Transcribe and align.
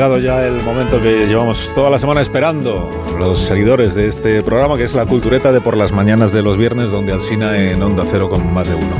Llegado 0.00 0.18
ya 0.18 0.46
el 0.46 0.62
momento 0.62 0.98
que 0.98 1.26
llevamos 1.26 1.70
toda 1.74 1.90
la 1.90 1.98
semana 1.98 2.22
esperando 2.22 2.88
los 3.18 3.38
seguidores 3.38 3.94
de 3.94 4.08
este 4.08 4.42
programa, 4.42 4.78
que 4.78 4.84
es 4.84 4.94
la 4.94 5.04
cultureta 5.04 5.52
de 5.52 5.60
por 5.60 5.76
las 5.76 5.92
mañanas 5.92 6.32
de 6.32 6.40
los 6.40 6.56
viernes, 6.56 6.90
donde 6.90 7.12
Alcina 7.12 7.58
en 7.58 7.82
Onda 7.82 8.04
Cero 8.06 8.30
con 8.30 8.50
más 8.50 8.66
de 8.66 8.76
uno. 8.76 8.94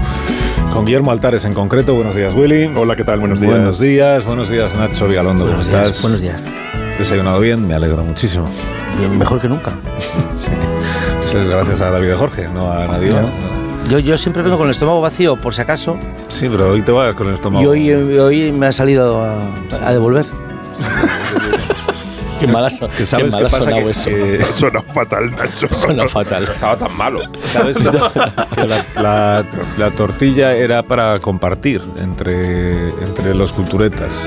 Con 0.75 0.85
Guillermo 0.85 1.11
Altares 1.11 1.47
en 1.47 1.55
concreto. 1.55 1.95
Buenos 1.95 2.15
días, 2.17 2.35
Willy. 2.35 2.71
Hola, 2.77 2.97
¿qué 2.97 3.05
tal? 3.05 3.19
Buenos 3.19 3.41
días. 3.41 3.51
Buenos 3.51 3.81
días, 3.81 4.27
buenos 4.27 4.51
días, 4.51 4.77
Nacho 4.77 5.09
Vigalondo. 5.09 5.47
¿Cómo 5.47 5.63
estás? 5.63 6.03
Buenos 6.03 6.21
días. 6.21 6.39
¿Has 6.91 6.99
desayunado 6.99 7.41
bien? 7.41 7.67
Me 7.67 7.73
alegro 7.73 8.05
muchísimo. 8.05 8.45
Bien, 8.99 9.17
mejor 9.17 9.41
que 9.41 9.49
nunca. 9.49 9.73
Sí. 10.37 10.51
Eso 11.25 11.41
es 11.41 11.49
gracias 11.49 11.81
a 11.81 11.91
David 11.91 12.13
Jorge, 12.15 12.47
no 12.49 12.71
a 12.71 12.87
nadie 12.87 13.11
más. 13.11 13.25
Yo, 13.89 13.99
yo 14.01 14.19
siempre 14.19 14.43
vengo 14.43 14.59
con 14.59 14.67
el 14.67 14.73
estómago 14.73 15.01
vacío, 15.01 15.37
por 15.37 15.55
si 15.55 15.63
acaso, 15.63 15.97
Sí, 16.29 16.47
pero 16.51 16.73
hoy 16.73 16.83
te 16.83 16.93
vas 16.93 17.15
con 17.15 17.29
el 17.29 17.35
estómago. 17.37 17.75
y 17.75 17.91
hoy, 17.91 18.19
hoy 18.19 18.53
me 18.53 18.67
ha 18.67 18.73
salido 18.73 19.23
a, 19.25 19.39
a 19.83 19.93
devolver. 19.93 20.27
qué 22.41 22.47
mala, 22.47 22.71
so- 22.71 22.89
que 22.89 23.05
sabes 23.07 23.27
qué 23.27 23.31
mala 23.33 23.49
qué 23.49 23.53
pasa 23.53 23.65
sonado 23.65 23.85
que- 23.85 23.91
eso. 23.91 24.11
que- 24.11 24.45
Suena 24.53 24.83
fatal, 24.83 25.31
Nacho. 25.37 25.69
Suena 25.73 26.09
fatal. 26.09 26.45
Estaba 26.45 26.77
tan 26.77 26.97
malo. 26.97 27.21
¿Sabes 27.53 27.77
que 28.55 28.65
la, 28.67 28.85
la- 28.97 29.45
la 29.79 29.91
tortilla 29.91 30.55
era 30.55 30.83
para 30.83 31.19
compartir 31.21 31.83
entre, 31.99 32.89
entre 33.03 33.35
los 33.35 33.53
culturetas? 33.53 34.19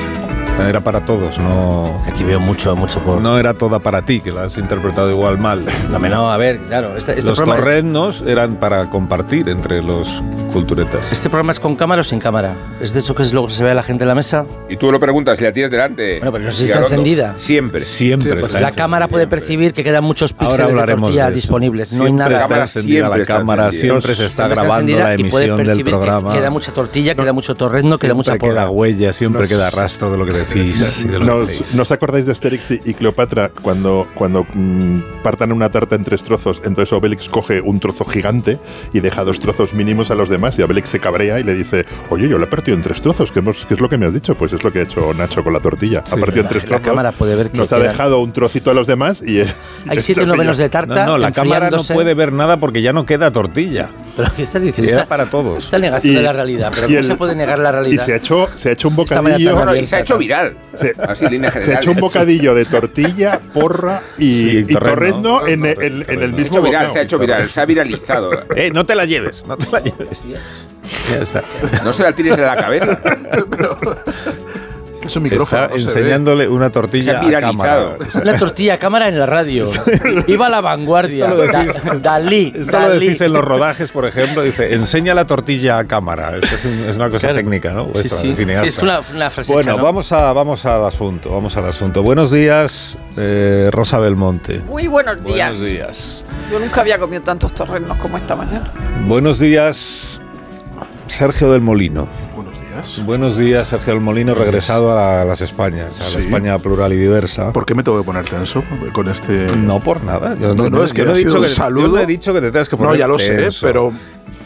Era 0.59 0.79
para 0.81 1.03
todos, 1.05 1.37
no, 1.39 2.01
Aquí 2.07 2.23
veo 2.23 2.39
mucho, 2.39 2.75
mucho 2.75 2.99
por... 2.99 3.21
no 3.21 3.37
era 3.37 3.53
toda 3.53 3.79
para 3.79 4.01
ti, 4.03 4.21
que 4.21 4.31
la 4.31 4.43
has 4.43 4.57
interpretado 4.57 5.09
igual 5.11 5.37
mal. 5.37 5.61
No, 5.91 5.99
me- 5.99 6.09
no, 6.09 6.31
a 6.31 6.37
ver, 6.37 6.57
claro, 6.67 6.95
este, 6.97 7.11
este 7.13 7.25
los 7.27 7.37
programa 7.37 7.59
es, 7.59 7.65
torrenos 7.65 8.23
eran 8.25 8.55
para 8.55 8.89
compartir 8.89 9.49
entre 9.49 9.83
los 9.83 10.23
culturetas. 10.53 11.11
¿Este 11.11 11.29
programa 11.29 11.51
es 11.51 11.59
con 11.59 11.75
cámara 11.75 12.01
o 12.01 12.03
sin 12.03 12.19
cámara? 12.19 12.55
¿Es 12.79 12.93
de 12.93 12.99
eso 12.99 13.13
que 13.13 13.23
es 13.23 13.33
luego 13.33 13.49
se 13.49 13.63
ve 13.63 13.71
a 13.71 13.73
la 13.73 13.83
gente 13.83 14.03
en 14.05 14.07
la 14.07 14.15
mesa? 14.15 14.45
Y 14.69 14.77
tú 14.77 14.91
lo 14.91 14.99
preguntas 14.99 15.37
si 15.37 15.43
la 15.43 15.51
tienes 15.51 15.69
delante. 15.69 16.19
Bueno, 16.19 16.31
pero 16.31 16.45
no 16.45 16.51
sé 16.51 16.57
si 16.59 16.65
está 16.65 16.79
encendida. 16.79 17.35
Siempre. 17.37 17.81
Siempre 17.81 18.31
Pues 18.31 18.43
está 18.45 18.59
la 18.61 18.67
encendida, 18.67 18.83
cámara 18.83 19.07
puede 19.07 19.23
siempre. 19.23 19.39
percibir 19.39 19.73
que 19.73 19.83
quedan 19.83 20.03
muchos 20.05 20.31
píxeles 20.33 20.75
de 20.75 20.85
tortilla 20.85 21.27
de 21.29 21.35
disponibles. 21.35 21.91
No 21.93 22.05
hay 22.05 22.09
Siempre 22.11 22.29
nada. 22.29 22.41
está 22.43 22.61
encendida 22.61 22.93
siempre 22.99 23.17
la 23.17 23.21
está 23.23 23.37
cámara, 23.37 23.65
encendida. 23.65 23.91
siempre 23.93 24.15
se 24.15 24.25
está 24.27 24.43
Siempre 24.45 24.61
grabando 24.63 24.91
encendida 24.91 25.03
la 25.09 25.15
y 25.15 25.29
puede 25.29 25.45
emisión 25.45 25.57
del 25.57 25.65
percibir 25.67 25.85
que 25.85 25.91
programa. 25.91 26.33
Queda 26.33 26.49
mucha 26.49 26.71
tortilla, 26.71 27.15
queda 27.15 27.33
mucho 27.33 27.55
torrezno, 27.55 27.97
queda 27.97 28.13
mucha 28.13 28.31
Siempre 28.31 28.49
queda 28.49 28.69
huella, 28.69 29.13
siempre 29.13 29.47
queda 29.47 29.69
rastro 29.69 30.11
de 30.11 30.17
lo 30.17 30.25
que 30.25 30.33
decís 30.45 31.01
y 31.05 31.07
de 31.07 31.13
lo 31.13 31.19
que 31.19 31.25
¿No, 31.25 31.37
hacéis. 31.39 31.61
os- 31.61 31.75
¿No 31.75 31.81
os 31.83 31.91
acordáis 31.91 32.25
de 32.25 32.31
Asterix 32.31 32.71
y, 32.71 32.81
y 32.85 32.93
Cleopatra 32.93 33.49
cuando, 33.61 34.07
cuando 34.15 34.45
mm, 34.53 34.99
partan 35.23 35.51
una 35.51 35.69
tarta 35.69 35.95
en 35.95 36.03
tres 36.03 36.23
trozos? 36.23 36.61
Entonces 36.65 36.91
Obelix 36.93 37.29
coge 37.29 37.61
un 37.61 37.79
trozo 37.79 38.05
gigante 38.05 38.59
y 38.93 38.99
deja 38.99 39.23
dos 39.23 39.39
trozos 39.39 39.73
mínimos 39.73 40.11
a 40.11 40.15
los 40.15 40.29
demás 40.29 40.57
y 40.59 40.61
Obelix 40.61 40.89
se 40.89 40.99
cabrea 40.99 41.39
y 41.39 41.43
le 41.43 41.53
dice, 41.53 41.85
oye, 42.09 42.27
yo 42.29 42.37
la 42.37 42.45
he 42.45 42.47
partido 42.47 42.75
en 42.77 42.83
tres 42.83 43.01
trozos, 43.01 43.31
¿qué, 43.31 43.39
hemos- 43.39 43.65
qué 43.65 43.73
es 43.73 43.79
lo 43.79 43.89
que 43.89 43.97
me 43.97 44.05
has 44.05 44.13
dicho? 44.13 44.35
Pues 44.35 44.53
es 44.53 44.63
lo 44.63 44.71
que 44.71 44.79
ha 44.79 44.83
hecho 44.83 45.13
Nacho 45.13 45.43
con 45.43 45.53
la 45.53 45.59
tortilla. 45.59 45.99
ha 45.99 46.15
partido 46.17 46.39
en 46.39 46.43
la- 46.43 46.49
tres 46.49 46.63
la 46.63 46.67
trozos, 46.69 46.85
cámara 46.85 47.11
puede 47.11 47.35
ver 47.35 47.51
que 47.51 47.57
nos 47.57 47.71
ha 47.73 47.79
dejado 47.79 48.19
un 48.19 48.31
trocito 48.33 48.71
a 48.71 48.73
los 48.73 48.87
demás 48.87 49.21
y... 49.21 49.41
Hay 49.87 49.99
siete 49.99 50.25
novenos 50.25 50.57
de 50.57 50.69
tarta. 50.69 51.05
No, 51.05 51.11
no, 51.13 51.17
la 51.17 51.31
cámara 51.31 51.69
no 51.69 51.77
puede 51.83 52.13
ver 52.13 52.31
nada 52.33 52.57
porque 52.57 52.81
ya 52.81 52.93
no 52.93 53.05
queda 53.05 53.31
tortilla. 53.31 53.89
¿Pero 54.15 54.29
qué 54.35 54.43
estás 54.43 54.61
diciendo? 54.61 54.91
Era 54.91 55.01
Esta- 55.01 55.09
para 55.09 55.29
todos. 55.29 55.65
Esta 55.65 55.79
negación 55.79 56.13
Y- 56.13 56.17
de 56.17 56.23
la 56.23 56.33
realidad. 56.33 56.71
¿Pero 56.73 56.85
y 56.87 56.89
cómo 56.89 56.99
el- 56.99 57.05
se 57.05 57.15
puede 57.15 57.35
negar 57.35 57.59
la 57.59 57.69
Y 57.69 57.73
realidad? 57.73 58.05
se 58.05 58.13
ha 58.13 58.15
hecho, 58.17 58.47
se 58.55 58.69
ha 58.69 58.71
hecho 58.73 58.87
un 58.89 58.95
bocadillo... 58.95 59.55
Bueno, 59.55 59.75
y 59.75 59.87
se 59.87 59.95
ha 59.95 59.99
hecho 60.01 60.17
viral. 60.17 60.32
Se- 60.75 60.93
Así, 60.99 61.27
línea 61.27 61.51
Se 61.51 61.73
hecho 61.73 61.91
un 61.91 61.97
bocadillo 61.99 62.53
de 62.55 62.65
tortilla, 62.65 63.39
porra 63.53 64.01
y, 64.17 64.33
Sí, 64.33 64.57
y 64.69 64.73
torrezno. 64.73 65.39
torrezno 65.39 65.47
en, 65.47 65.65
en- 65.65 66.05
en 66.07 66.09
el 66.09 66.19
Se 66.19 66.23
ha 66.23 66.27
mismo 66.27 66.57
hecho 66.57 66.61
viral, 66.61 66.91
se 66.91 66.99
ha 66.99 67.01
hecho 67.03 67.19
viral, 67.19 67.49
se 67.49 67.61
ha 67.61 67.65
viralizado. 67.65 68.31
Eh, 68.55 68.71
no 68.71 68.85
te 68.85 68.95
la 68.95 69.05
lleves, 69.05 69.45
no 69.47 69.57
te 69.57 69.69
la 69.71 69.79
lleves. 69.81 70.21
Ya 71.09 71.19
está. 71.21 71.43
No 71.85 71.93
se 71.93 72.03
la 72.03 72.11
tires 72.11 72.37
en 72.37 72.43
la 72.45 72.55
cabeza. 72.57 72.99
Es 75.05 75.15
un 75.15 75.23
micrófono. 75.23 75.63
Está 75.63 75.75
no 75.75 75.81
enseñándole 75.81 76.47
una 76.47 76.71
tortilla 76.71 77.19
a 77.19 77.41
cámara. 77.41 77.95
Una 78.21 78.37
tortilla 78.37 78.75
a 78.75 78.77
cámara 78.77 79.07
en 79.09 79.19
la 79.19 79.25
radio. 79.25 79.65
Iba 80.27 80.47
a 80.47 80.49
la 80.49 80.61
vanguardia. 80.61 81.25
Esto 81.25 81.37
lo 81.37 81.43
decís- 81.45 82.01
Da- 82.01 82.11
Dalí. 82.13 82.53
Esto 82.55 82.79
lo 82.79 82.89
Dalí. 82.89 83.05
decís 83.07 83.21
en 83.21 83.33
los 83.33 83.43
rodajes, 83.43 83.91
por 83.91 84.05
ejemplo, 84.05 84.41
dice, 84.43 84.73
enseña 84.73 85.13
la 85.13 85.25
tortilla 85.25 85.77
a 85.79 85.83
cámara. 85.85 86.37
Esto 86.37 86.55
es, 86.55 86.65
un- 86.65 86.85
es 86.89 86.95
una 86.95 87.07
cosa 87.09 87.19
Claro. 87.27 87.35
técnica, 87.35 87.71
¿no? 87.73 87.89
Sí, 87.95 88.07
sí. 88.09 88.33
es 88.37 88.77
una, 88.79 89.01
una 89.13 89.29
frase 89.29 89.51
Bueno, 89.53 89.71
hecha, 89.71 89.77
¿no? 89.77 89.83
vamos, 89.83 90.11
a, 90.11 90.31
vamos 90.33 90.65
al 90.65 90.85
asunto, 90.85 91.29
vamos 91.31 91.55
al 91.57 91.65
asunto. 91.65 92.01
Buenos 92.03 92.31
días, 92.31 92.97
eh, 93.17 93.69
Rosa 93.71 93.99
Belmonte. 93.99 94.59
Muy 94.67 94.87
buenos 94.87 95.23
días. 95.23 95.51
Buenos 95.51 95.61
días. 95.65 96.23
Yo 96.51 96.59
nunca 96.59 96.81
había 96.81 96.97
comido 96.97 97.21
tantos 97.23 97.53
torrenos 97.53 97.97
como 97.97 98.17
esta 98.17 98.35
mañana. 98.35 98.71
Buenos 99.07 99.39
días, 99.39 100.21
Sergio 101.07 101.51
del 101.51 101.61
Molino. 101.61 102.07
Buenos 102.73 102.95
días. 102.95 103.05
Buenos 103.05 103.37
días, 103.37 103.67
Sergio 103.67 103.93
del 103.93 104.01
Molino, 104.01 104.33
regresado 104.33 104.97
a 104.97 105.23
las 105.25 105.41
Españas, 105.41 105.99
a 106.01 106.03
la 106.05 106.09
Sí. 106.09 106.17
España 106.19 106.57
plural 106.57 106.91
y 106.93 106.97
diversa. 106.97 107.51
¿Por 107.53 107.65
qué 107.65 107.75
me 107.75 107.83
tengo 107.83 107.99
que 107.99 108.03
poner 108.03 108.25
tenso 108.25 108.63
con 108.93 109.07
este.? 109.09 109.47
No 109.55 109.79
por 109.79 110.03
nada. 110.03 110.35
Yo 110.39 110.55
No, 110.55 110.69
no, 110.69 110.83
es 110.83 110.91
que 110.91 111.01
yo 111.01 111.05
no 111.07 111.13
he 111.13 111.17
dicho 111.17 111.35
que, 111.41 111.47
yo 111.49 111.53
saludo. 111.53 111.95
no 111.97 111.99
he 111.99 112.05
dicho 112.07 112.33
que 112.33 112.41
te 112.41 112.51
tengas 112.51 112.69
que 112.69 112.75
poner 112.77 112.93
No, 112.93 112.97
ya 112.97 113.07
lo 113.07 113.19
sé, 113.19 113.49
pero. 113.61 113.91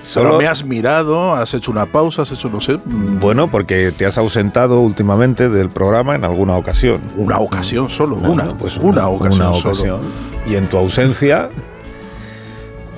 Solo- 0.03 0.29
Pero 0.29 0.37
me 0.39 0.47
has 0.47 0.63
mirado, 0.63 1.35
has 1.35 1.53
hecho 1.53 1.69
una 1.71 1.85
pausa, 1.85 2.21
has 2.21 2.31
hecho, 2.31 2.47
no 2.47 2.61
sé, 2.61 2.75
mm, 2.77 3.19
Bueno, 3.19 3.49
porque 3.51 3.91
te 3.91 4.05
has 4.05 4.17
ausentado 4.17 4.79
últimamente 4.79 5.49
del 5.49 5.69
programa 5.69 6.15
en 6.15 6.23
alguna 6.23 6.55
ocasión. 6.55 7.01
una 7.17 7.39
ocasión 7.39 7.89
solo. 7.89 8.15
Bueno, 8.15 8.33
una, 8.33 8.47
pues 8.57 8.77
una, 8.77 9.07
ocasión. 9.09 9.47
una 9.53 9.73
solo. 9.75 9.99
Y 10.45 10.55
en 10.55 10.67
tu 10.69 10.77
ausencia, 10.77 11.49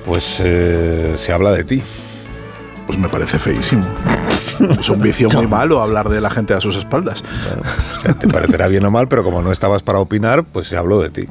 pues 0.04 0.40
eh, 0.44 1.14
se 1.16 1.32
habla 1.32 1.50
de 1.52 1.64
ti. 1.64 1.82
Pues 2.86 2.96
me 2.98 3.08
parece 3.08 3.38
feísimo. 3.40 3.82
Es 4.80 4.88
un 4.88 5.00
vicio 5.00 5.28
muy 5.30 5.46
malo 5.46 5.80
hablar 5.80 6.08
de 6.08 6.20
la 6.20 6.30
gente 6.30 6.54
a 6.54 6.60
sus 6.60 6.76
espaldas. 6.76 7.22
Bueno, 7.46 7.62
pues, 8.02 8.18
te 8.18 8.28
parecerá 8.28 8.68
bien 8.68 8.84
o 8.84 8.90
mal, 8.90 9.08
pero 9.08 9.22
como 9.24 9.42
no 9.42 9.52
estabas 9.52 9.82
para 9.82 9.98
opinar, 9.98 10.44
pues 10.44 10.66
se 10.68 10.76
habló 10.76 11.00
de 11.00 11.10
ti. 11.10 11.28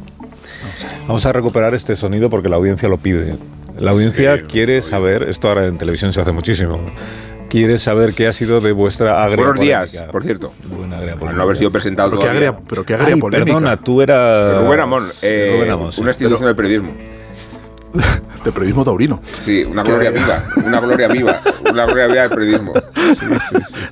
Vamos 1.08 1.26
a 1.26 1.34
recuperar 1.34 1.74
este 1.74 1.96
sonido 1.96 2.30
porque 2.30 2.50
la 2.50 2.56
audiencia 2.58 2.88
lo 2.90 2.98
pide. 2.98 3.36
La 3.78 3.92
audiencia 3.92 4.44
quiere 4.44 4.82
saber, 4.82 5.24
esto 5.24 5.48
ahora 5.48 5.66
en 5.66 5.78
televisión 5.78 6.12
se 6.12 6.20
hace 6.22 6.32
muchísimo, 6.34 6.80
quiere 7.50 7.78
saber 7.80 8.14
qué 8.14 8.28
ha 8.28 8.34
sido 8.34 8.60
de 8.62 8.74
vuestra 8.74 9.24
agria 9.24 9.46
Buenos 9.46 9.60
días, 9.62 9.92
polémica. 9.92 10.12
por 10.12 10.24
cierto. 10.24 10.54
Buena 10.68 10.98
agria 10.98 11.16
Al 11.26 11.36
no 11.38 11.44
haber 11.44 11.58
sido 11.58 11.72
presentado 11.72 12.10
Pero 12.12 12.22
qué 12.22 12.28
agria, 12.30 12.58
pero 12.68 12.86
qué 12.86 12.94
agria 12.96 13.16
Ay, 13.16 13.22
polémica. 13.22 13.46
perdona, 13.54 13.78
tú 13.78 14.02
eras... 14.02 14.64
Rubén 14.64 14.80
Amón, 14.82 15.08
eh, 15.22 15.54
Rubén 15.56 15.72
Amón, 15.72 15.92
sí. 15.94 16.02
una 16.02 16.12
institución 16.12 16.46
del 16.46 16.56
periodismo. 16.56 16.94
De 18.44 18.52
periodismo 18.54 18.86
taurino. 18.86 19.22
Sí, 19.40 19.64
una 19.64 19.84
gloria 19.84 20.10
agria. 20.10 20.24
viva, 20.26 20.44
una 20.68 20.80
gloria 20.80 21.08
viva, 21.10 21.42
una 21.70 21.86
gloria 21.86 22.08
viva 22.08 22.22
del 22.22 22.30
periodismo. 22.30 22.74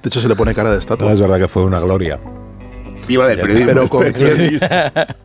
De 0.04 0.08
hecho, 0.10 0.20
se 0.22 0.28
le 0.28 0.36
pone 0.36 0.54
cara 0.54 0.70
de 0.70 0.76
No, 0.76 0.80
estatua. 0.80 1.12
es 1.14 1.22
verdad 1.22 1.38
que 1.40 1.48
fue 1.48 1.64
una 1.64 1.80
gloria. 1.80 2.20
Viva 3.08 3.26
del 3.26 3.40
periodismo. 3.40 3.68
Pero 3.68 3.88
¿con 3.90 4.12
quién, 4.12 4.60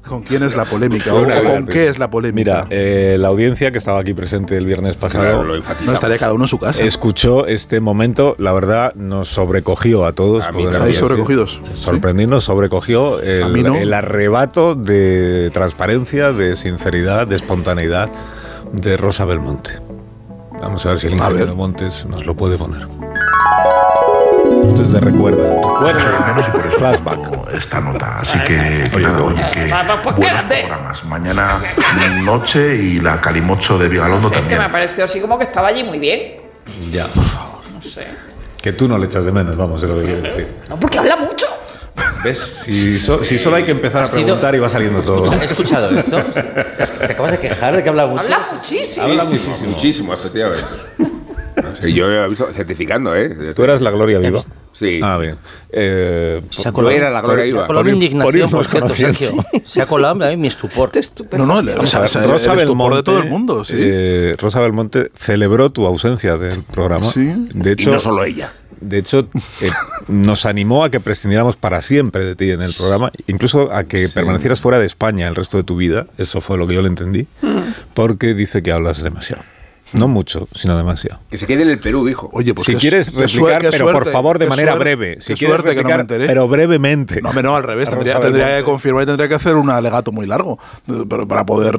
¿con 0.07 0.23
quién 0.23 0.43
es 0.45 0.55
la 0.55 0.65
polémica? 0.65 1.13
¿O 1.13 1.25
con 1.25 1.67
qué 1.67 1.89
es 1.89 1.99
la 1.99 2.09
polémica? 2.11 2.65
Mira, 2.65 2.67
eh, 2.71 3.17
la 3.19 3.27
audiencia 3.27 3.73
que 3.73 3.79
estaba 3.79 3.99
aquí 3.99 4.15
presente 4.15 4.57
el 4.57 4.67
viernes 4.67 4.97
pasado 4.97 5.25
Claro, 5.25 5.43
no 5.85 5.93
estaría 5.93 6.17
cada 6.17 6.33
uno 6.33 6.45
en 6.45 6.49
su 6.49 6.59
casa. 6.61 6.81
escuchó 6.85 7.47
este 7.49 7.81
momento, 7.81 8.37
la 8.39 8.53
verdad 8.53 8.95
nos 8.95 9.27
sobrecogió 9.29 10.05
a 10.07 10.13
todos. 10.13 10.45
A 10.45 10.53
mí 10.53 10.63
¿Estáis 10.63 10.81
decir. 10.85 11.01
sobrecogidos? 11.01 11.61
Sorprendiendo, 11.75 12.41
sobrecogió 12.41 13.19
el, 13.21 13.43
A 13.43 13.49
mí 13.49 13.65
no. 13.65 13.75
el 13.75 13.93
arrebato 13.93 14.77
de 14.77 15.51
transparencia, 15.53 16.31
de 16.31 16.55
sinceridad, 16.55 17.27
de 17.27 17.35
espontaneidad 17.35 18.11
de 18.73 18.97
Rosa 18.97 19.25
Belmonte. 19.25 19.73
Vamos 20.61 20.87
a 20.87 20.91
ver 20.91 21.01
si 21.01 21.09
el 21.09 21.15
ingeniero. 21.15 21.57
Montes 21.57 22.07
nos 22.07 22.25
lo 22.27 22.37
puede 22.37 22.57
poner. 22.57 22.87
Esto 24.73 24.85
es 24.85 24.93
de 24.93 25.01
recuerda. 25.01 25.55
Recuerda. 25.55 26.71
Flashback. 26.79 27.53
esta 27.55 27.79
nota. 27.79 28.17
Así 28.21 28.39
que, 28.39 28.89
que 28.91 29.01
nada, 29.01 29.23
oye, 29.23 29.43
que 29.53 29.71
pues 30.03 30.17
buenos 30.17 30.43
programas. 30.45 31.05
Mañana 31.05 31.61
noche 32.23 32.75
y 32.77 32.99
la 32.99 33.21
Calimocho 33.21 33.77
de 33.77 33.89
Vigalondo 33.91 34.29
Es 34.29 34.33
que 34.33 34.39
también. 34.41 34.61
me 34.63 34.69
pareció 34.71 35.05
así 35.05 35.21
como 35.21 35.37
que 35.37 35.45
estaba 35.45 35.69
allí 35.69 35.85
muy 35.85 35.99
bien. 35.99 36.37
Ya. 36.91 37.07
No 37.15 37.83
sé. 37.83 38.07
Que 38.63 38.73
tú 38.73 38.89
no 38.89 38.97
le 38.97 39.05
echas 39.05 39.27
de 39.27 39.33
menos, 39.33 39.55
vamos, 39.57 39.83
es 39.83 39.91
lo 39.91 39.99
que 39.99 40.07
quiero 40.07 40.23
decir. 40.23 40.49
No, 40.71 40.81
porque 40.81 40.99
habla 40.99 41.17
mucho. 41.17 41.45
¿Ves? 42.25 42.39
Si, 42.63 42.99
so- 42.99 43.23
si 43.23 43.39
solo 43.39 43.57
hay 43.57 43.65
que 43.65 43.73
empezar 43.73 44.05
a 44.05 44.11
preguntar 44.11 44.55
y 44.55 44.59
va 44.59 44.71
saliendo 44.71 45.03
todo. 45.03 45.31
¿Has 45.31 45.43
escuchado 45.43 45.91
esto? 45.91 46.17
¿Te 46.99 47.13
acabas 47.13 47.33
de 47.33 47.39
quejar 47.41 47.77
de 47.77 47.83
que 47.83 47.91
habla 47.91 48.07
mucho? 48.07 48.23
Habla 48.23 48.49
muchísimo. 48.55 49.05
Habla 49.05 49.25
muchísimo. 49.25 49.69
muchísimo, 49.69 50.15
efectivamente. 50.15 50.65
Yo 51.91 52.11
he 52.11 52.29
visto 52.29 52.47
certificando, 52.53 53.15
¿eh? 53.17 53.53
Tú 53.55 53.65
eras 53.65 53.81
la 53.81 53.91
Gloria 53.91 54.19
Viva. 54.19 54.41
Sí. 54.73 55.01
Ah, 55.03 55.19
bien. 55.19 55.37
Eh, 55.71 56.41
Se 56.51 56.63
ha 56.63 56.65
Yo 56.71 56.73
colado, 56.73 56.97
era 56.97 57.11
la 57.11 57.21
Gloria 57.21 57.45
se 57.45 57.51
ha 57.51 57.55
Viva. 57.55 57.67
colado 57.67 57.85
mi 57.85 57.91
indignación, 57.93 58.51
por 58.51 58.65
cierto. 58.67 58.89
Sergio. 58.89 59.33
Se 59.65 59.83
ha 59.83 59.87
colado 59.87 60.15
mi 60.37 60.49
estupor. 60.49 60.91
No, 61.37 61.47
no, 61.47 61.61
el 61.61 61.75
Rosa 61.77 62.05
estupor 62.07 62.57
Belmonte, 62.57 62.97
de 62.97 63.03
todo 63.03 63.19
el 63.19 63.29
mundo, 63.29 63.65
sí. 63.65 63.75
eh, 63.77 64.37
Rosa 64.39 64.61
Belmonte 64.61 65.11
celebró 65.15 65.71
tu 65.71 65.87
ausencia 65.87 66.37
del 66.39 66.63
programa. 66.63 67.11
Sí. 67.13 67.33
De 67.55 67.71
Y 67.71 67.73
hecho, 67.75 67.91
no 67.93 67.99
solo 67.99 68.25
ella. 68.25 68.53
De 68.81 68.99
hecho, 68.99 69.29
eh, 69.61 69.71
nos 70.09 70.45
animó 70.45 70.83
a 70.83 70.91
que 70.91 70.99
prescindiéramos 70.99 71.55
para 71.57 71.83
siempre 71.83 72.25
de 72.25 72.35
ti 72.35 72.51
en 72.51 72.63
el 72.63 72.73
programa, 72.75 73.13
incluso 73.29 73.73
a 73.73 73.85
que 73.85 74.09
permanecieras 74.09 74.61
fuera 74.61 74.81
de 74.81 74.87
España 74.87 75.29
el 75.29 75.37
resto 75.37 75.57
de 75.59 75.63
tu 75.63 75.77
vida. 75.77 76.07
Eso 76.19 76.41
fue 76.41 76.59
lo 76.59 76.67
que 76.67 76.75
yo 76.75 76.83
le 76.83 76.89
entendí, 76.89 77.29
porque 77.95 78.35
dice 78.35 78.63
que 78.63 78.73
hablas 78.73 79.03
demasiado. 79.03 79.45
No 79.93 80.09
mucho, 80.09 80.49
sino 80.55 80.77
demasiado. 80.77 81.21
Que 81.31 81.37
se 81.39 81.47
quede 81.47 81.63
en 81.63 81.69
el 81.71 81.79
Perú, 81.79 82.07
dijo. 82.07 82.31
Oye, 82.33 82.55
pues 82.55 82.67
si 82.67 82.75
quieres 82.77 83.07
replicar, 83.09 83.29
suerte- 83.29 83.69
pero 83.71 83.93
por 83.93 84.11
favor 84.11 84.39
de 84.39 84.47
manera 84.47 84.73
suerte- 84.73 84.95
breve. 84.97 85.17
Si 85.21 85.35
quieres 85.35 85.57
suerte 85.57 85.71
que 85.71 85.83
no 85.83 85.89
me 85.89 85.97
replicar, 85.97 86.01
enteré. 86.01 86.27
pero 86.27 86.49
brevemente. 86.49 87.21
No, 87.23 87.33
no, 87.33 87.57
al 87.57 87.63
revés. 87.63 87.91
Tendría, 87.91 88.19
tendría 88.21 88.57
que 88.59 88.65
confirmar 88.65 89.03
y 89.03 89.07
tendría 89.07 89.29
que 89.29 89.35
hacer 89.35 89.55
un 89.57 89.71
alegato 89.71 90.13
muy 90.13 90.27
largo 90.27 90.59
pero 91.09 91.27
para 91.29 91.45
poder 91.45 91.77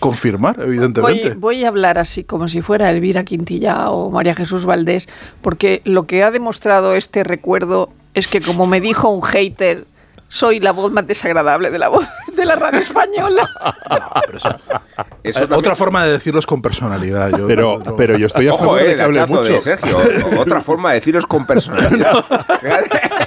confirmar, 0.00 0.56
Voy, 0.56 0.66
evidentemente. 0.66 1.34
voy 1.34 1.64
a 1.64 1.68
hablar 1.68 1.98
así 1.98 2.24
como 2.24 2.48
si 2.48 2.62
fuera 2.62 2.90
Elvira 2.90 3.24
Quintilla 3.24 3.90
o 3.90 4.10
María 4.10 4.34
Jesús 4.34 4.66
Valdés, 4.66 5.08
porque 5.42 5.82
lo 5.84 6.06
que 6.06 6.22
ha 6.22 6.30
demostrado 6.30 6.94
este 6.94 7.24
recuerdo 7.24 7.90
es 8.14 8.28
que, 8.28 8.40
como 8.40 8.66
me 8.66 8.80
dijo 8.80 9.08
un 9.10 9.22
hater, 9.22 9.84
soy 10.28 10.60
la 10.60 10.72
voz 10.72 10.92
más 10.92 11.06
desagradable 11.06 11.70
de 11.70 11.78
la 11.78 11.88
voz 11.88 12.04
de 12.36 12.44
la 12.44 12.56
radio 12.56 12.80
española. 12.80 13.48
Ah, 13.88 14.20
pero 14.26 14.38
eso- 14.38 14.48
Eso 14.48 15.38
Eh, 15.38 15.42
también- 15.42 15.58
Otra 15.58 15.76
forma 15.76 16.04
de 16.04 16.12
decirlo 16.12 16.40
es 16.40 16.46
con 16.46 16.60
personalidad. 16.60 17.30
Yo, 17.36 17.46
Pero, 17.46 17.78
no- 17.84 17.96
pero 17.96 18.16
yo 18.18 18.26
estoy 18.26 18.48
a 18.48 18.52
Ojo, 18.54 18.64
favor 18.64 18.80
eh, 18.80 18.84
de 18.84 18.90
el 18.92 18.96
que 18.96 19.02
hable 19.02 19.26
mucho. 19.26 19.42
de 19.52 19.60
Sergio. 19.60 19.96
Otra 20.38 20.60
forma 20.60 20.90
de 20.90 20.96
deciros 20.96 21.26
con 21.26 21.46
personalidad. 21.46 22.24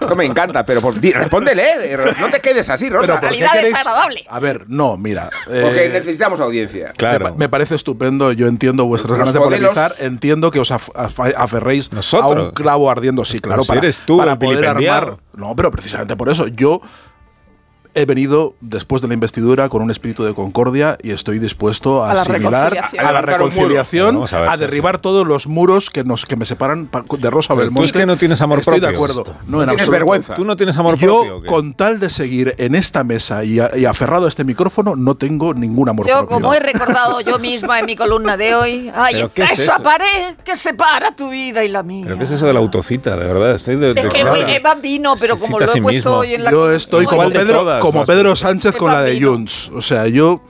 Eso 0.00 0.16
me 0.16 0.24
encanta, 0.24 0.64
pero 0.64 0.80
por, 0.80 0.98
di- 1.00 1.12
respóndele. 1.12 1.62
eh, 1.94 1.98
No 2.20 2.30
te 2.30 2.40
quedes 2.40 2.68
así, 2.68 2.88
Rosa. 2.90 3.12
¿por 3.12 3.20
qué 3.20 3.26
Realidad 3.26 3.50
queréis- 3.52 3.68
desagradable. 3.76 4.24
A 4.28 4.38
ver, 4.40 4.64
no, 4.68 4.96
mira. 4.96 5.30
Porque 5.44 5.86
eh, 5.86 5.90
necesitamos 5.90 6.40
audiencia. 6.40 6.90
Claro. 6.96 7.26
Me, 7.26 7.30
pa- 7.32 7.36
me 7.38 7.48
parece 7.48 7.74
estupendo, 7.74 8.32
yo 8.32 8.46
entiendo 8.46 8.86
vuestras 8.86 9.18
ganas 9.18 9.34
de 9.34 9.40
polemizar, 9.40 9.92
entiendo 9.98 10.50
que 10.50 10.60
os 10.60 10.70
af- 10.72 10.92
af- 10.94 11.34
aferréis 11.36 11.92
Nosotros. 11.92 12.36
a 12.36 12.42
un 12.44 12.50
clavo 12.52 12.90
ardiendo, 12.90 13.24
sí, 13.24 13.38
claro, 13.40 13.64
para, 13.64 13.80
eres 13.80 14.00
tú 14.00 14.18
para 14.18 14.38
poder 14.38 14.66
armar. 14.66 15.16
No, 15.34 15.54
pero 15.56 15.70
precisamente 15.70 16.16
por 16.16 16.28
eso, 16.28 16.46
yo 16.48 16.80
he 17.94 18.04
venido 18.04 18.54
después 18.60 19.02
de 19.02 19.08
la 19.08 19.14
investidura 19.14 19.68
con 19.68 19.82
un 19.82 19.90
espíritu 19.90 20.24
de 20.24 20.34
concordia 20.34 20.98
y 21.02 21.10
estoy 21.12 21.38
dispuesto 21.38 22.02
a, 22.04 22.10
A 22.10 22.14
la 22.14 22.20
asimilar 22.22 22.72
reconciliación. 22.72 23.06
a 23.06 23.12
la 23.12 23.22
reconciliación, 23.22 24.24
a 24.32 24.40
ver, 24.40 24.48
a 24.50 24.56
derribar 24.56 24.98
todos 24.98 25.26
los 25.26 25.46
muros 25.46 25.90
que 25.90 26.04
nos 26.04 26.24
que 26.26 26.36
me 26.36 26.44
separan 26.44 26.86
pa- 26.86 27.04
de 27.18 27.30
Rosa 27.30 27.54
Pero 27.54 27.66
tú 27.68 27.74
Belmonte. 27.74 27.86
es 27.86 27.92
que 27.92 28.06
no 28.06 28.16
tienes 28.16 28.40
amor 28.40 28.58
Estoy 28.60 28.80
de 28.80 28.88
propio. 28.88 28.96
acuerdo. 28.96 29.22
Esto. 29.22 29.36
No, 29.46 29.62
en 29.62 29.68
Tienes 29.68 29.88
vergüenza. 29.88 30.34
¿Tú 30.34 30.44
no 30.44 30.56
tienes 30.56 30.76
amor 30.76 30.98
propio? 30.98 31.36
o 31.36 31.42
Yo, 31.42 31.46
con 31.46 31.74
tal 31.74 32.00
de 32.00 32.10
seguir 32.10 32.54
en 32.58 32.74
esta 32.74 33.04
mesa 33.04 33.44
y, 33.44 33.60
a- 33.60 33.70
y 33.76 33.84
aferrado 33.84 34.26
a 34.26 34.28
este 34.28 34.44
micrófono, 34.44 34.96
no 34.96 35.14
tengo 35.16 35.54
ningún 35.54 35.88
amor 35.88 36.06
Yo, 36.06 36.18
propio. 36.20 36.36
como 36.36 36.54
he 36.54 36.60
recordado 36.60 37.20
yo 37.20 37.38
misma 37.38 37.78
en 37.78 37.86
mi 37.86 37.96
columna 37.96 38.36
de 38.36 38.54
hoy, 38.54 38.90
¿Pero 39.12 39.26
está 39.26 39.44
es 39.44 39.58
esa 39.60 39.74
eso? 39.74 39.82
pared 39.82 40.34
que 40.44 40.56
separa 40.56 41.14
tu 41.14 41.30
vida 41.30 41.64
y 41.64 41.68
la 41.68 41.82
mía. 41.82 42.04
¿Pero 42.06 42.18
qué 42.18 42.24
es 42.24 42.30
eso 42.30 42.46
de 42.46 42.52
la 42.52 42.60
autocita? 42.60 43.16
De 43.16 43.26
verdad, 43.26 43.54
estoy 43.54 43.76
de, 43.76 43.88
Es 43.90 43.94
de- 43.94 44.08
que 44.08 44.24
voy, 44.24 44.40
es 44.40 44.62
bambino, 44.62 45.14
pero 45.18 45.36
Se 45.36 45.42
como 45.42 45.58
lo 45.58 45.64
a 45.64 45.68
he 45.68 45.72
sí 45.72 45.80
puesto 45.80 46.08
mismo. 46.10 46.18
hoy 46.20 46.34
en 46.34 46.44
la 46.44 46.50
Yo 46.50 46.70
estoy 46.72 47.04
como 47.06 47.16
¿Cuál 47.18 47.32
de 47.32 47.38
Pedro, 47.38 47.80
como? 47.92 48.04
Pedro 48.04 48.36
Sánchez 48.36 48.76
con 48.76 48.92
la 48.92 49.02
de. 49.02 49.20
Junts. 49.20 49.70
O 49.74 49.82
sea, 49.82 50.06
yo, 50.08 50.40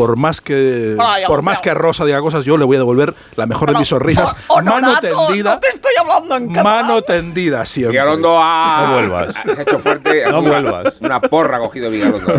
por 0.00 0.16
más 0.16 0.40
que 0.40 0.96
Ay, 0.98 1.24
por 1.26 1.42
más 1.42 1.60
que 1.60 1.74
Rosa 1.74 2.06
diga 2.06 2.20
cosas, 2.22 2.44
yo 2.46 2.56
le 2.56 2.64
voy 2.64 2.76
a 2.76 2.78
devolver 2.78 3.14
la 3.36 3.44
mejor 3.46 3.70
de 3.70 3.78
mis 3.78 3.88
sonrisas. 3.88 4.34
no, 4.48 4.62
mano 4.62 4.98
tendida. 4.98 5.54
No 5.54 5.60
te 5.60 5.68
estoy 5.68 5.92
hablando 6.00 6.36
en. 6.36 6.52
Mano 6.52 7.02
tendida 7.02 7.66
siempre. 7.66 7.92
Vigalondo 7.92 8.38
ha. 8.40 8.84
No 8.86 8.92
vuelvas. 8.94 9.34
Se 9.44 9.60
ha 9.60 9.62
hecho 9.62 9.78
fuerte. 9.78 10.24
No 10.30 10.40
una, 10.40 10.48
vuelvas. 10.50 10.98
Una 11.02 11.20
porra 11.20 11.58
ha 11.58 11.60
cogido 11.60 11.90
Vigalondo. 11.90 12.32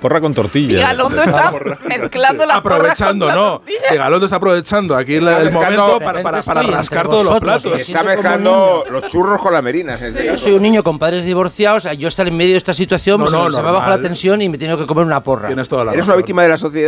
Porra 0.00 0.20
con 0.20 0.34
tortilla. 0.34 0.80
Galondo 0.80 1.22
está 1.22 1.52
mezclando 1.86 2.46
la 2.46 2.56
aprovechando, 2.56 3.30
no. 3.32 3.62
Galondo 3.94 4.26
está 4.26 4.36
aprovechando 4.36 4.96
aquí 4.96 5.20
la- 5.20 5.38
el 5.38 5.52
mezclando- 5.52 6.00
momento 6.00 6.04
para, 6.44 6.62
rascar 6.64 7.08
todos 7.08 7.24
los 7.24 7.38
platos. 7.38 7.72
me 7.72 7.78
Está 7.80 8.02
mezclando 8.02 8.84
los 8.90 9.04
churros 9.06 9.40
con 9.40 9.52
la 9.54 9.62
merina. 9.62 9.94
es 9.94 10.00
decir, 10.14 10.32
Yo 10.32 10.36
soy 10.38 10.52
un 10.54 10.62
niño 10.62 10.82
con 10.82 10.98
padres 10.98 11.24
divorciados, 11.24 11.84
yo 11.96 12.08
estar 12.08 12.26
en 12.26 12.36
medio 12.36 12.52
de 12.52 12.58
esta 12.58 12.74
situación, 12.74 13.20
No, 13.20 13.26
se, 13.28 13.32
no, 13.36 13.44
se 13.44 13.48
me 13.50 13.52
normal. 13.56 13.74
baja 13.74 13.90
la 13.90 14.00
tensión 14.00 14.42
y 14.42 14.48
me 14.48 14.56
he 14.56 14.58
tenido 14.58 14.76
que 14.78 14.86
comer 14.86 15.04
una 15.04 15.22
porra. 15.22 15.46
Tienes 15.48 15.68
toda 15.68 15.84
la 15.84 15.92
¿Eres 15.92 16.06
una 16.06 16.16
víctima 16.16 16.42
de 16.42 16.48
la 16.48 16.56
sociedad? 16.58 16.87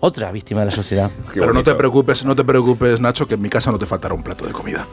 Otra 0.00 0.32
víctima 0.32 0.60
de 0.60 0.66
la 0.66 0.72
sociedad. 0.72 1.10
Pero 1.34 1.52
no 1.52 1.62
te 1.62 1.74
preocupes, 1.74 2.24
no 2.24 2.34
te 2.34 2.44
preocupes, 2.44 3.00
Nacho, 3.00 3.26
que 3.26 3.34
en 3.34 3.42
mi 3.42 3.48
casa 3.48 3.70
no 3.70 3.78
te 3.78 3.86
faltará 3.86 4.14
un 4.14 4.22
plato 4.22 4.44
de 4.46 4.52
comida. 4.52 4.86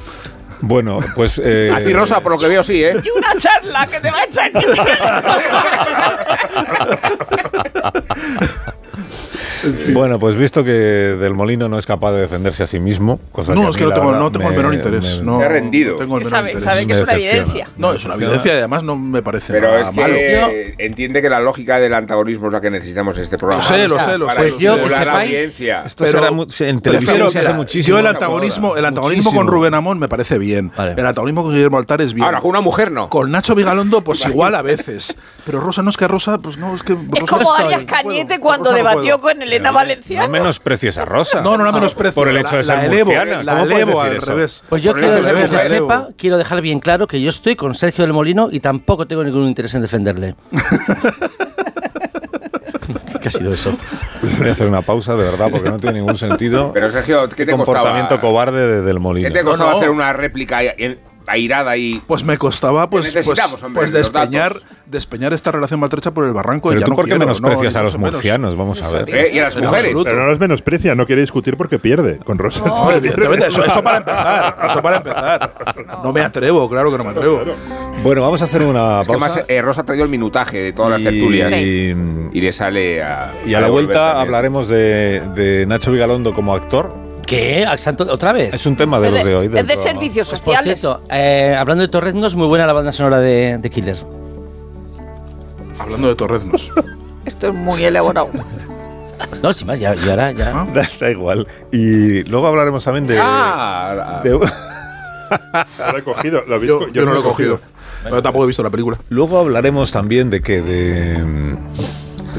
Bueno, 0.62 1.00
pues. 1.16 1.40
eh, 1.44 1.72
A 1.74 1.80
ti, 1.84 1.94
Rosa, 1.94 2.20
por 2.22 2.34
lo 2.34 2.40
que 2.40 2.48
veo, 2.48 2.62
sí, 2.64 2.84
¿eh? 2.84 2.96
Y 3.04 3.10
una 3.10 3.36
charla 3.38 3.88
que 3.88 4.00
te 4.00 4.12
va 4.12 4.18
a 4.20 4.24
echar. 4.26 4.52
Bueno, 9.94 10.20
pues 10.20 10.36
visto 10.36 10.64
que 10.64 10.72
Del 10.72 11.34
Molino 11.34 11.68
no 11.70 11.78
es 11.78 11.86
capaz 11.86 12.12
de 12.14 12.22
defenderse 12.22 12.64
a 12.64 12.68
sí 12.68 12.80
mismo, 12.80 13.20
cosa 13.32 13.54
No, 13.54 13.64
que 13.66 13.70
es 13.72 13.78
que 13.78 13.84
no 13.86 13.92
tengo, 13.94 14.08
verdad, 14.08 14.20
no 14.20 14.32
tengo 14.32 14.46
el 14.46 14.52
me- 14.52 14.58
menor 14.58 14.74
interés. 14.74 15.18
me- 15.18 15.22
no, 15.24 15.40
Se 15.40 15.46
ha 15.46 15.50
rendido. 15.50 15.92
no 15.94 15.98
tengo 15.98 16.18
el 16.18 16.24
menor 16.26 16.30
sabe, 16.40 16.52
interés. 16.52 16.64
sabe 16.64 16.88
que 16.88 16.94
es 16.94 17.00
una 17.04 17.14
evidencia. 17.14 17.68
No, 17.78 17.94
es 17.94 18.06
una 18.06 18.16
evidencia 18.16 18.54
y 18.54 18.58
además 18.58 18.84
no 18.84 18.96
me 18.98 19.22
parece 19.22 19.54
Pero 19.54 19.68
nada 19.68 19.82
es 19.82 19.90
que 19.90 20.02
malo. 20.02 20.16
entiende 20.78 21.22
que 21.22 21.30
la 21.30 21.40
lógica 21.40 21.80
del 21.80 21.94
antagonismo 21.94 22.48
es 22.48 22.54
la 22.54 22.62
que 22.62 22.70
necesitamos 22.70 23.16
en 23.18 23.24
este 23.24 23.38
programa. 23.38 23.64
Lo 23.64 23.68
sé, 23.70 23.88
lo 23.88 24.00
sé, 24.00 24.18
lo 24.18 24.30
sé. 24.30 24.36
Pues 24.36 24.58
yo, 24.60 24.76
que 24.78 24.90
sepáis- 24.90 25.10
audiencia. 25.10 25.84
Esto 25.86 26.04
Pero 26.06 26.20
será 26.20 26.32
mu- 26.32 26.44
en 26.44 26.82
televisión 26.82 26.84
prefiero 27.16 27.32
se 27.32 27.40
hace 27.40 27.54
muchísimo. 27.54 27.96
Yo 27.96 28.00
el 28.00 28.08
antagonismo, 28.08 28.76
el 28.78 28.86
antagonismo 28.86 29.24
Muchísimo. 29.24 29.40
con 29.42 29.48
Rubén 29.48 29.74
Amón 29.74 30.00
me 30.00 30.08
parece 30.08 30.38
bien. 30.38 30.72
Vale. 30.78 30.94
El 30.98 31.06
antagonismo 31.06 31.44
con 31.44 31.54
Guillermo 31.54 31.78
Altar 31.78 32.02
es 32.02 32.14
bien. 32.14 32.26
Ahora, 32.26 32.40
con 32.40 32.50
una 32.52 32.62
mujer 32.62 32.92
no. 32.92 33.10
Con 33.10 33.32
Nacho 33.32 33.56
Vigalondo, 33.56 34.02
pues 34.02 34.26
igual 34.26 34.56
a 34.56 34.62
veces. 34.62 35.16
Pero 35.46 35.60
Rosa 35.62 35.82
no 35.82 35.90
es 35.90 35.98
que 35.98 36.08
Rosa, 36.08 36.38
pues 36.38 36.58
no, 36.58 36.76
es 36.76 36.84
que. 36.84 36.94
Es 36.94 37.24
como. 37.24 37.54
Arias 37.54 37.84
Cañete 37.86 38.40
cuando 38.40 38.72
debatió 38.72 39.20
con 39.20 39.42
Elena 39.56 39.72
Valenciano. 39.72 40.26
No 40.28 40.32
menosprecies 40.32 40.98
a 40.98 41.06
Rosa. 41.06 41.42
No, 41.42 41.58
no 41.58 41.64
la 41.66 41.72
menosprecio. 41.72 42.14
Por 42.16 42.28
el 42.30 42.38
hecho 42.38 42.58
de 42.58 42.64
la, 42.64 42.64
ser 42.64 42.78
la 42.78 42.86
elevo, 42.86 43.06
murciana. 43.12 43.44
la 43.44 43.52
¿Cómo 43.54 43.64
puedes 43.66 43.78
elevo 43.84 44.00
decir 44.00 44.12
al 44.12 44.18
eso? 44.18 44.26
revés. 44.28 44.64
Pues 44.70 44.82
yo 44.84 44.92
Por 44.92 45.00
quiero 45.02 45.16
que 45.36 45.48
se 45.48 45.60
sepa, 45.60 46.10
quiero 46.18 46.38
dejar 46.38 46.62
bien 46.62 46.80
claro 46.80 47.08
que 47.08 47.22
yo 47.22 47.30
estoy 47.30 47.56
con 47.56 47.74
Sergio 47.76 48.04
del 48.04 48.14
Molino 48.14 48.50
y 48.52 48.60
tampoco 48.60 49.08
tengo 49.08 49.24
ningún 49.24 49.48
interés 49.48 49.74
en 49.76 49.82
defenderle. 49.82 50.36
¿Qué 53.22 53.28
ha 53.28 53.32
sido 53.32 53.54
eso? 53.54 53.78
Voy 54.40 54.48
a 54.48 54.52
hacer 54.54 54.68
una 54.68 54.82
pausa, 54.82 55.16
de 55.16 55.24
verdad, 55.26 55.50
porque 55.52 55.70
no 55.70 55.78
tiene 55.78 56.00
ningún 56.00 56.18
sentido. 56.18 56.72
Pero, 56.74 56.90
Sergio, 56.90 57.28
¿qué 57.30 57.46
te 57.46 57.52
comportamiento 57.52 58.16
costaba? 58.16 58.22
cobarde 58.22 58.68
de 58.68 58.82
Del 58.82 59.00
Molino. 59.00 59.28
¿Qué 59.28 59.34
te 59.34 59.44
costaba 59.44 59.72
No, 59.72 59.76
no. 59.76 59.78
hacer 59.80 59.90
una 59.90 60.14
réplica 60.14 60.62
en- 60.64 61.00
airada 61.28 61.78
y. 61.78 62.02
Pues 62.08 62.24
me 62.24 62.38
costaba 62.38 62.90
pues, 62.90 63.12
pues, 63.14 63.40
hombre, 63.64 63.72
pues 63.74 63.92
despeñar, 63.92 64.56
despeñar 64.86 65.34
esta 65.34 65.52
relación 65.52 65.80
maltrecha 65.80 66.12
por 66.12 66.26
el 66.26 66.34
barranco. 66.34 66.70
y 66.70 66.72
Pero 66.72 66.80
ya 66.82 66.86
tú, 66.86 66.92
no 66.92 66.96
¿por 66.96 67.06
qué 67.06 67.12
quiero, 67.12 67.26
menosprecias 67.26 67.74
no, 67.76 67.80
a 67.80 67.84
los 67.84 67.98
murcianos? 67.98 68.56
Vamos 68.56 68.82
a 68.82 68.92
ver. 68.92 69.16
¿Eh? 69.16 69.32
Y 69.34 69.40
a 69.40 69.44
las 69.44 69.56
En 69.56 69.64
mujeres. 69.64 69.86
absoluto. 69.86 70.10
Pero 70.10 70.22
no 70.24 70.28
los 70.30 70.40
menosprecia, 70.40 70.96
no 70.96 71.06
quiere 71.06 71.22
discutir 71.22 71.58
porque 71.58 71.80
pierde 71.80 72.18
con 72.20 72.38
Rosa. 72.38 72.66
No, 72.66 72.92
evidentemente, 72.92 73.48
eso, 73.48 73.64
eso 73.64 73.84
para 73.84 73.98
empezar. 73.98 74.58
Eso 74.70 74.82
para 74.82 74.98
empezar. 74.98 75.54
No 76.04 76.12
me 76.12 76.22
atrevo, 76.22 76.70
claro 76.70 76.92
que 76.92 76.98
no 76.98 77.04
me 77.04 77.12
atrevo. 77.12 77.42
Bueno, 78.04 78.22
vamos 78.22 78.42
a 78.42 78.46
hacer 78.46 78.62
una 78.62 79.02
Es 79.02 79.08
que 79.08 79.14
pausa. 79.14 79.26
además 79.34 79.46
eh, 79.50 79.62
Rosa 79.62 79.82
ha 79.82 79.86
traído 79.86 80.06
el 80.06 80.10
minutaje 80.12 80.58
de 80.58 80.74
todas 80.74 80.92
las 80.92 81.02
y, 81.02 81.04
tertulias. 81.04 81.52
y, 81.52 81.94
Y 82.32 82.42
le 82.42 82.52
sale 82.54 83.04
a. 83.04 83.34
y 83.46 83.54
a 83.54 83.62
la 83.62 83.70
vuelta 83.70 83.94
también. 83.94 84.22
hablaremos 84.22 84.70
de, 84.70 85.22
de 85.36 85.66
Nacho 85.68 85.92
Vigalondo 85.92 86.34
como 86.34 86.56
actor. 86.56 86.94
¿Qué? 87.30 87.64
¿Al 87.66 87.78
santo- 87.80 88.08
¿Otra 88.12 88.32
vez? 88.34 88.54
Es 88.54 88.66
un 88.66 88.76
tema 88.76 89.00
de 89.00 89.12
los 89.12 89.24
de 89.24 89.36
hoy. 89.36 89.46
es 89.46 89.52
de 89.52 89.58
programa. 89.64 89.84
servicios 89.84 90.30
Pues, 90.30 90.42
por 90.42 90.54
sociales. 90.56 90.82
cierto, 90.82 91.02
eh, 91.12 91.56
hablando 91.58 91.84
de 91.84 91.88
Torreznos, 91.88 92.36
muy 92.36 92.48
buena 92.48 92.66
la 92.66 92.74
banda 92.74 92.92
sonora 92.92 93.20
de, 93.20 93.58
de 93.60 93.70
Killer. 93.70 93.98
Hablando 95.78 96.08
de 96.10 96.16
torreznos. 96.16 96.72
Esto 97.26 97.48
es 97.50 97.54
muy 97.54 97.84
elaborado. 97.84 98.30
No, 99.44 99.54
sin 99.54 99.68
más, 99.68 99.78
ya, 99.78 99.94
y 99.96 100.10
ahora 100.10 100.32
ya. 100.32 100.52
Ah. 100.56 100.68
Da, 100.74 100.88
da 101.00 101.12
igual. 101.12 101.46
Y 101.74 102.24
luego 102.24 102.48
hablaremos 102.48 102.84
también 102.86 103.06
de. 103.06 103.20
Ah, 103.22 104.22
de- 104.24 104.32
No 104.32 104.40
lo 105.92 105.98
he 105.98 106.04
cogido. 106.04 106.42
¿lo 106.48 106.64
Yo, 106.64 106.80
co- 106.80 106.88
yo 106.88 107.06
no 107.06 107.14
lo 107.14 107.20
he 107.20 107.24
cogido. 107.24 107.60
Tampoco 108.24 108.46
he 108.46 108.48
visto 108.48 108.64
la 108.64 108.70
película. 108.70 108.98
luego 109.10 109.38
hablaremos 109.40 109.92
también 109.92 110.30
de 110.30 110.42
qué. 110.42 110.62
De. 110.62 111.56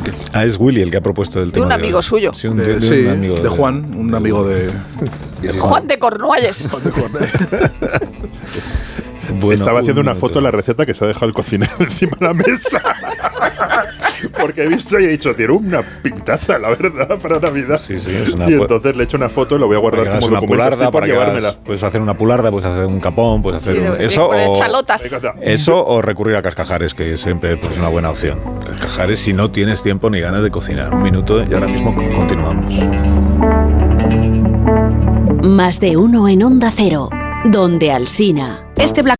Qué? 0.02 0.12
Ah, 0.32 0.44
es 0.44 0.56
Willy 0.58 0.82
el 0.82 0.90
que 0.90 0.96
ha 0.96 1.00
propuesto 1.00 1.40
el 1.40 1.46
De 1.46 1.52
tema. 1.52 1.66
un 1.66 1.72
amigo 1.72 2.00
suyo. 2.02 2.32
Sí, 2.32 2.46
un, 2.48 2.56
De, 2.56 2.64
de- 2.64 2.74
de 2.76 2.80
sí, 2.86 3.04
un 3.06 3.12
amigo 3.12 3.36
de 3.36 3.48
Juan, 3.48 3.94
un 3.96 4.14
amigo 4.14 4.46
de. 4.46 4.70
Juan 5.58 5.86
de 5.86 5.98
Cornualles. 5.98 6.68
Bueno, 9.40 9.52
Estaba 9.52 9.80
haciendo 9.80 10.00
un 10.00 10.08
una 10.08 10.16
foto 10.16 10.36
de 10.36 10.42
la 10.42 10.50
receta 10.50 10.84
que 10.84 10.92
se 10.94 11.04
ha 11.04 11.08
dejado 11.08 11.26
el 11.26 11.32
cocinero 11.34 11.72
encima 11.78 12.16
de 12.18 12.26
la 12.26 12.34
mesa. 12.34 12.82
Porque 14.28 14.64
he 14.64 14.68
visto 14.68 14.98
y 15.00 15.04
he 15.04 15.08
dicho, 15.08 15.34
tiene 15.34 15.52
una 15.52 15.82
pintaza, 16.02 16.58
la 16.58 16.70
verdad, 16.70 17.18
para 17.20 17.38
Navidad. 17.38 17.80
Sí, 17.80 17.98
sí, 18.00 18.10
es 18.10 18.30
una 18.30 18.48
y 18.50 18.54
entonces 18.54 18.94
le 18.96 19.02
he 19.02 19.04
hecho 19.04 19.16
una 19.16 19.28
foto 19.28 19.56
y 19.56 19.58
lo 19.58 19.66
voy 19.66 19.76
a 19.76 19.80
guardar 19.80 20.04
como 20.06 20.26
una 20.26 20.40
documento. 20.40 20.46
pularda, 20.46 20.90
para 20.90 21.06
llevármela. 21.06 21.54
puedes 21.64 21.82
hacer 21.82 22.00
una 22.00 22.16
pularda, 22.16 22.50
puedes 22.50 22.66
hacer 22.66 22.86
un 22.86 23.00
capón, 23.00 23.42
puedes 23.42 23.62
hacer 23.62 23.76
Sí, 23.76 23.80
un- 23.80 24.00
eso 24.00 24.28
o 24.28 24.58
chalotas. 24.58 25.02
Eso 25.40 25.86
o 25.86 26.02
recurrir 26.02 26.36
a 26.36 26.42
cascajares, 26.42 26.94
que 26.94 27.16
siempre 27.18 27.56
pues, 27.56 27.72
es 27.72 27.78
una 27.78 27.88
buena 27.88 28.10
opción. 28.10 28.38
Cascajares 28.66 29.18
si 29.20 29.32
no 29.32 29.50
tienes 29.50 29.82
tiempo 29.82 30.10
ni 30.10 30.20
ganas 30.20 30.42
de 30.42 30.50
cocinar. 30.50 30.92
Un 30.94 31.02
minuto 31.02 31.42
y 31.42 31.52
ahora 31.54 31.68
mismo 31.68 31.94
co- 31.94 32.02
continuamos. 32.14 32.74
Más 35.42 35.80
de 35.80 35.96
uno 35.96 36.28
en 36.28 36.42
Onda 36.42 36.70
Cero, 36.74 37.08
donde 37.44 37.90
Alsina. 37.92 38.66
Este 38.76 39.02
Black 39.02 39.19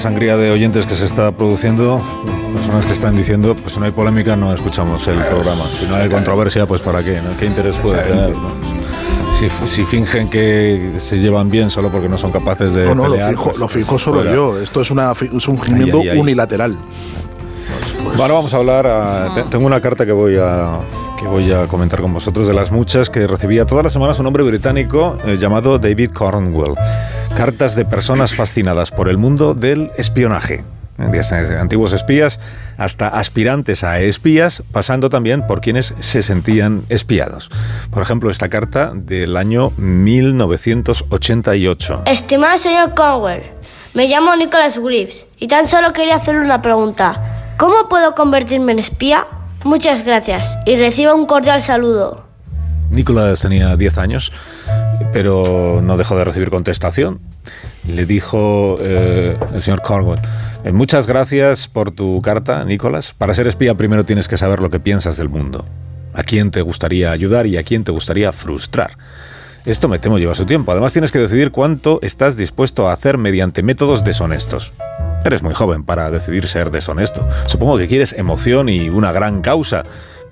Sangría 0.00 0.36
de 0.36 0.50
oyentes 0.50 0.86
que 0.86 0.94
se 0.96 1.06
está 1.06 1.30
produciendo. 1.32 2.00
Personas 2.54 2.86
que 2.86 2.92
están 2.92 3.16
diciendo, 3.16 3.54
pues 3.54 3.74
si 3.74 3.80
no 3.80 3.86
hay 3.86 3.92
polémica 3.92 4.34
no 4.36 4.52
escuchamos 4.52 5.06
el 5.08 5.18
programa. 5.24 5.62
Si 5.64 5.86
no 5.86 5.94
hay 5.96 6.08
controversia, 6.08 6.66
pues 6.66 6.80
para 6.80 7.02
qué, 7.02 7.20
¿no? 7.22 7.36
¿Qué 7.38 7.46
interés 7.46 7.76
puede 7.76 8.02
tener? 8.02 8.32
Si, 9.38 9.48
si 9.66 9.84
fingen 9.84 10.28
que 10.28 10.94
se 10.98 11.18
llevan 11.18 11.48
bien 11.50 11.70
solo 11.70 11.88
porque 11.90 12.08
no 12.08 12.18
son 12.18 12.30
capaces 12.32 12.74
de 12.74 12.84
No, 12.86 12.94
no, 12.94 13.04
lo 13.06 13.10
pelear, 13.12 13.30
fijo, 13.30 13.44
pues, 13.44 13.58
lo 13.58 13.68
fijo 13.68 13.98
solo 13.98 14.16
fuera. 14.20 14.34
yo. 14.34 14.58
Esto 14.60 14.80
es, 14.80 14.90
una, 14.90 15.12
es 15.12 15.48
un 15.48 15.56
fingimiento 15.58 15.98
unilateral. 16.20 16.76
Ahora 18.18 18.34
vamos 18.34 18.52
a 18.52 18.56
hablar. 18.58 18.86
a- 18.86 19.32
te- 19.34 19.44
tengo 19.44 19.66
una 19.66 19.80
carta 19.80 20.04
que 20.04 20.12
voy 20.12 20.36
a 20.36 20.78
que 21.18 21.26
voy 21.26 21.52
a 21.52 21.66
comentar 21.68 22.00
con 22.00 22.14
vosotros 22.14 22.46
de 22.48 22.54
las 22.54 22.72
muchas 22.72 23.10
que 23.10 23.26
recibía 23.26 23.66
todas 23.66 23.84
las 23.84 23.92
semanas 23.92 24.18
un 24.18 24.26
hombre 24.26 24.42
británico 24.42 25.18
eh, 25.26 25.36
llamado 25.38 25.78
David 25.78 26.12
Cornwell. 26.12 26.72
Cartas 27.40 27.74
de 27.74 27.86
personas 27.86 28.34
fascinadas 28.34 28.90
por 28.90 29.08
el 29.08 29.16
mundo 29.16 29.54
del 29.54 29.92
espionaje. 29.96 30.62
Desde 30.98 31.58
antiguos 31.58 31.94
espías 31.94 32.38
hasta 32.76 33.08
aspirantes 33.08 33.82
a 33.82 33.98
espías, 33.98 34.62
pasando 34.72 35.08
también 35.08 35.46
por 35.46 35.62
quienes 35.62 35.94
se 36.00 36.20
sentían 36.20 36.84
espiados. 36.90 37.50
Por 37.90 38.02
ejemplo, 38.02 38.30
esta 38.30 38.50
carta 38.50 38.92
del 38.94 39.38
año 39.38 39.72
1988. 39.78 42.02
Estimado 42.04 42.58
señor 42.58 42.94
Conwell, 42.94 43.44
me 43.94 44.06
llamo 44.06 44.36
Nicholas 44.36 44.78
Greaves 44.78 45.26
y 45.38 45.48
tan 45.48 45.66
solo 45.66 45.94
quería 45.94 46.16
hacerle 46.16 46.42
una 46.42 46.60
pregunta. 46.60 47.54
¿Cómo 47.56 47.88
puedo 47.88 48.14
convertirme 48.14 48.72
en 48.72 48.80
espía? 48.80 49.26
Muchas 49.64 50.04
gracias 50.04 50.58
y 50.66 50.76
reciba 50.76 51.14
un 51.14 51.24
cordial 51.24 51.62
saludo. 51.62 52.22
Nicolás 52.90 53.40
tenía 53.40 53.74
10 53.76 53.96
años, 53.96 54.30
pero 55.14 55.80
no 55.82 55.96
dejó 55.96 56.18
de 56.18 56.24
recibir 56.24 56.50
contestación. 56.50 57.29
Le 57.86 58.06
dijo 58.06 58.76
eh, 58.80 59.36
el 59.54 59.62
señor 59.62 59.82
Cornwell, 59.82 60.20
eh, 60.64 60.72
muchas 60.72 61.06
gracias 61.06 61.68
por 61.68 61.90
tu 61.90 62.20
carta, 62.22 62.62
Nicolás. 62.64 63.14
Para 63.16 63.34
ser 63.34 63.46
espía 63.46 63.74
primero 63.74 64.04
tienes 64.04 64.28
que 64.28 64.38
saber 64.38 64.60
lo 64.60 64.70
que 64.70 64.80
piensas 64.80 65.16
del 65.16 65.28
mundo, 65.28 65.64
a 66.12 66.22
quién 66.22 66.50
te 66.50 66.62
gustaría 66.62 67.10
ayudar 67.10 67.46
y 67.46 67.56
a 67.56 67.62
quién 67.62 67.84
te 67.84 67.92
gustaría 67.92 68.32
frustrar. 68.32 68.92
Esto 69.66 69.88
me 69.88 69.98
temo 69.98 70.18
lleva 70.18 70.34
su 70.34 70.46
tiempo. 70.46 70.72
Además 70.72 70.92
tienes 70.92 71.12
que 71.12 71.18
decidir 71.18 71.50
cuánto 71.50 71.98
estás 72.02 72.36
dispuesto 72.36 72.88
a 72.88 72.92
hacer 72.92 73.18
mediante 73.18 73.62
métodos 73.62 74.04
deshonestos. 74.04 74.72
Eres 75.24 75.42
muy 75.42 75.52
joven 75.52 75.84
para 75.84 76.10
decidir 76.10 76.48
ser 76.48 76.70
deshonesto. 76.70 77.28
Supongo 77.46 77.76
que 77.76 77.88
quieres 77.88 78.14
emoción 78.14 78.70
y 78.70 78.88
una 78.88 79.12
gran 79.12 79.42
causa. 79.42 79.82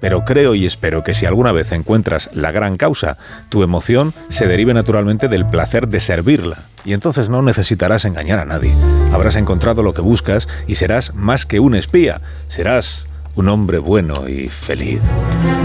Pero 0.00 0.25
creo 0.25 0.55
y 0.55 0.64
espero 0.64 1.02
que 1.02 1.12
si 1.12 1.26
alguna 1.26 1.52
vez 1.52 1.73
encuentras 1.73 2.31
la 2.33 2.52
gran 2.52 2.76
causa, 2.76 3.19
tu 3.49 3.62
emoción 3.62 4.14
se 4.28 4.47
derive 4.47 4.73
naturalmente 4.73 5.28
del 5.28 5.45
placer 5.45 5.88
de 5.88 6.00
servirla. 6.00 6.69
Y 6.88 6.95
entonces 6.95 7.28
no 7.28 7.42
necesitarás 7.42 8.07
engañar 8.07 8.38
a 8.38 8.47
nadie. 8.47 8.73
Habrás 9.12 9.37
encontrado 9.37 9.83
lo 9.83 9.92
que 9.92 10.00
buscas 10.00 10.49
y 10.66 10.76
serás 10.76 11.14
más 11.14 11.45
que 11.45 11.61
un 11.61 11.75
espía. 11.75 12.23
Serás 12.49 13.04
un 13.35 13.50
hombre 13.50 13.76
bueno 13.76 14.26
y 14.26 14.49
feliz. 14.49 14.99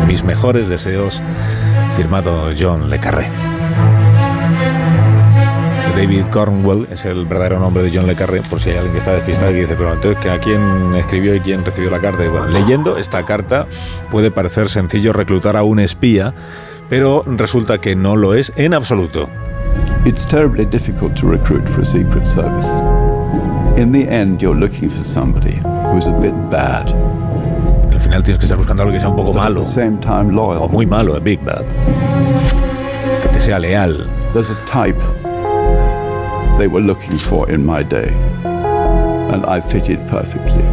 Mis 0.06 0.26
mejores 0.26 0.68
deseos, 0.68 1.22
firmado 1.96 2.50
John 2.60 2.90
Le 2.90 3.00
Carré. 3.00 3.30
David 5.96 6.26
Cornwell 6.30 6.90
es 6.92 7.06
el 7.06 7.26
verdadero 7.26 7.58
nombre 7.58 7.84
de 7.84 7.98
John 7.98 8.06
Le 8.06 8.16
Carré, 8.18 8.42
por 8.42 8.60
si 8.60 8.72
hay 8.72 8.76
alguien 8.76 8.92
que 8.92 9.00
está 9.00 9.14
despistado 9.14 9.52
y 9.52 9.62
dice, 9.62 9.76
pero 9.78 9.94
entonces, 9.94 10.22
¿que 10.22 10.30
¿a 10.30 10.42
quién 10.42 10.94
escribió 10.98 11.36
y 11.36 11.40
quién 11.40 11.64
recibió 11.64 11.90
la 11.90 12.02
carta? 12.02 12.26
Leyendo 12.50 12.98
esta 12.98 13.26
carta 13.26 13.66
puede 14.12 14.30
parecer 14.30 14.70
sencillo 14.70 15.14
reclutar 15.14 15.56
a 15.56 15.64
un 15.64 15.80
espía, 15.80 16.34
pero 16.90 17.24
resulta 17.26 17.78
que 17.78 17.96
no 17.96 18.18
lo 18.18 18.34
es 18.34 18.52
en 18.58 18.74
absoluto. 18.74 19.30
It's 20.06 20.26
terribly 20.26 20.66
difficult 20.66 21.16
to 21.18 21.28
recruit 21.28 21.68
for 21.70 21.82
a 21.82 21.86
secret 21.86 22.28
service. 22.28 22.68
In 23.78 23.92
the 23.92 24.08
end, 24.08 24.42
you're 24.42 24.56
looking 24.56 24.90
for 24.90 25.04
somebody 25.04 25.56
who's 25.92 26.08
a 26.08 26.12
bit 26.12 26.34
bad, 26.50 26.90
Al 27.94 28.00
final 28.00 28.22
tienes 28.24 28.40
que 28.40 28.46
estar 28.46 28.58
buscando 28.58 28.84
algo 28.84 28.94
que 28.94 29.00
sea 29.00 29.10
un 29.10 29.16
poco 29.16 29.34
but 29.34 29.42
at 29.44 29.54
the 29.54 29.64
same 29.64 29.98
time 30.00 30.30
o 30.30 30.54
loyal. 30.54 30.70
muy 30.70 30.86
malo, 30.86 31.16
a 31.16 31.20
Big 31.20 31.40
Bad. 31.44 31.64
Que 33.22 33.30
te 33.30 33.40
sea 33.40 33.60
leal. 33.60 34.08
There's 34.34 34.50
a 34.50 34.66
type 34.66 35.00
they 36.58 36.68
were 36.68 36.82
looking 36.82 37.16
for 37.16 37.50
in 37.50 37.66
my 37.66 37.84
day, 37.84 38.14
and 38.44 39.46
I 39.46 39.62
fitted 39.62 40.00
perfectly. 40.10 40.64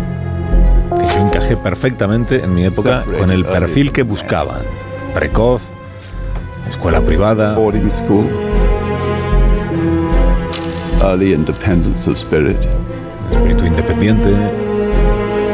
Que 0.99 1.09
yo 1.15 1.21
encajé 1.21 1.57
perfectamente 1.57 2.43
en 2.43 2.55
mi 2.55 2.65
época 2.65 3.05
con 3.19 3.31
el 3.31 3.45
perfil 3.45 3.93
que 3.93 4.03
buscaban. 4.03 4.63
Precoz, 5.15 5.63
escuela 6.69 7.01
privada, 7.01 7.55
Boarding 7.55 7.91
school, 7.91 8.27
early 11.03 11.33
independence 11.33 12.09
of 12.11 12.17
spirit, 12.19 12.59
espíritu 13.31 13.67
independiente, 13.67 14.31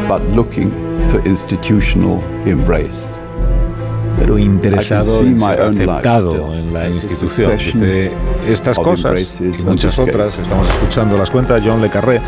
but 0.09 0.23
looking 0.35 0.71
for 1.09 1.21
institutional 1.27 2.23
embrace. 2.47 3.17
pero 4.19 4.39
interesado 4.39 5.21
en 5.21 5.39
ser 5.39 5.61
aceptado 5.61 6.55
en 6.55 6.73
la 6.73 6.89
institución. 6.89 7.57
Dice, 7.57 8.13
estas 8.49 8.79
cosas 8.79 9.41
y 9.41 9.63
muchas 9.65 9.99
otras 9.99 10.39
estamos 10.39 10.69
escuchando 10.69 11.19
las 11.19 11.31
cuenta 11.31 11.61
John 11.65 11.83
Le 11.83 11.91
Carré 11.91 12.21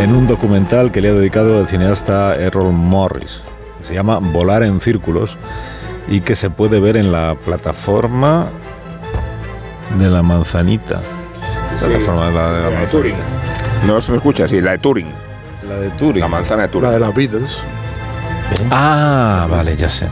en 0.00 0.14
un 0.14 0.26
documental 0.26 0.92
que 0.92 1.00
le 1.00 1.08
ha 1.08 1.14
dedicado 1.14 1.58
al 1.58 1.68
cineasta 1.68 2.34
Errol 2.34 2.72
Morris. 2.72 3.40
Se 3.82 3.94
llama 3.94 4.18
Volar 4.18 4.62
en 4.62 4.80
Círculos 4.80 5.36
y 6.08 6.20
que 6.20 6.34
se 6.34 6.50
puede 6.50 6.80
ver 6.80 6.96
en 6.96 7.10
la 7.12 7.34
plataforma 7.34 8.48
de 9.98 10.10
la 10.10 10.22
manzanita. 10.22 11.00
Plataforma 11.80 12.30
la, 12.30 12.52
de 12.52 12.62
la 12.62 12.70
La 12.70 12.80
de 12.80 12.86
Turing. 12.86 13.14
No 13.86 14.00
se 14.00 14.12
me 14.12 14.18
escucha, 14.18 14.46
sí, 14.46 14.60
la 14.60 14.72
de 14.72 14.78
Turing. 14.78 15.08
La 15.68 15.76
de 15.76 15.90
Turing. 15.90 16.20
La 16.20 16.28
manzana 16.28 16.62
de 16.62 16.68
Turing. 16.68 16.84
La 16.84 16.90
de 16.92 17.00
las 17.00 17.14
Beatles. 17.14 17.58
Ah, 18.70 19.46
vale, 19.50 19.76
ya 19.76 19.88
sé. 19.88 20.06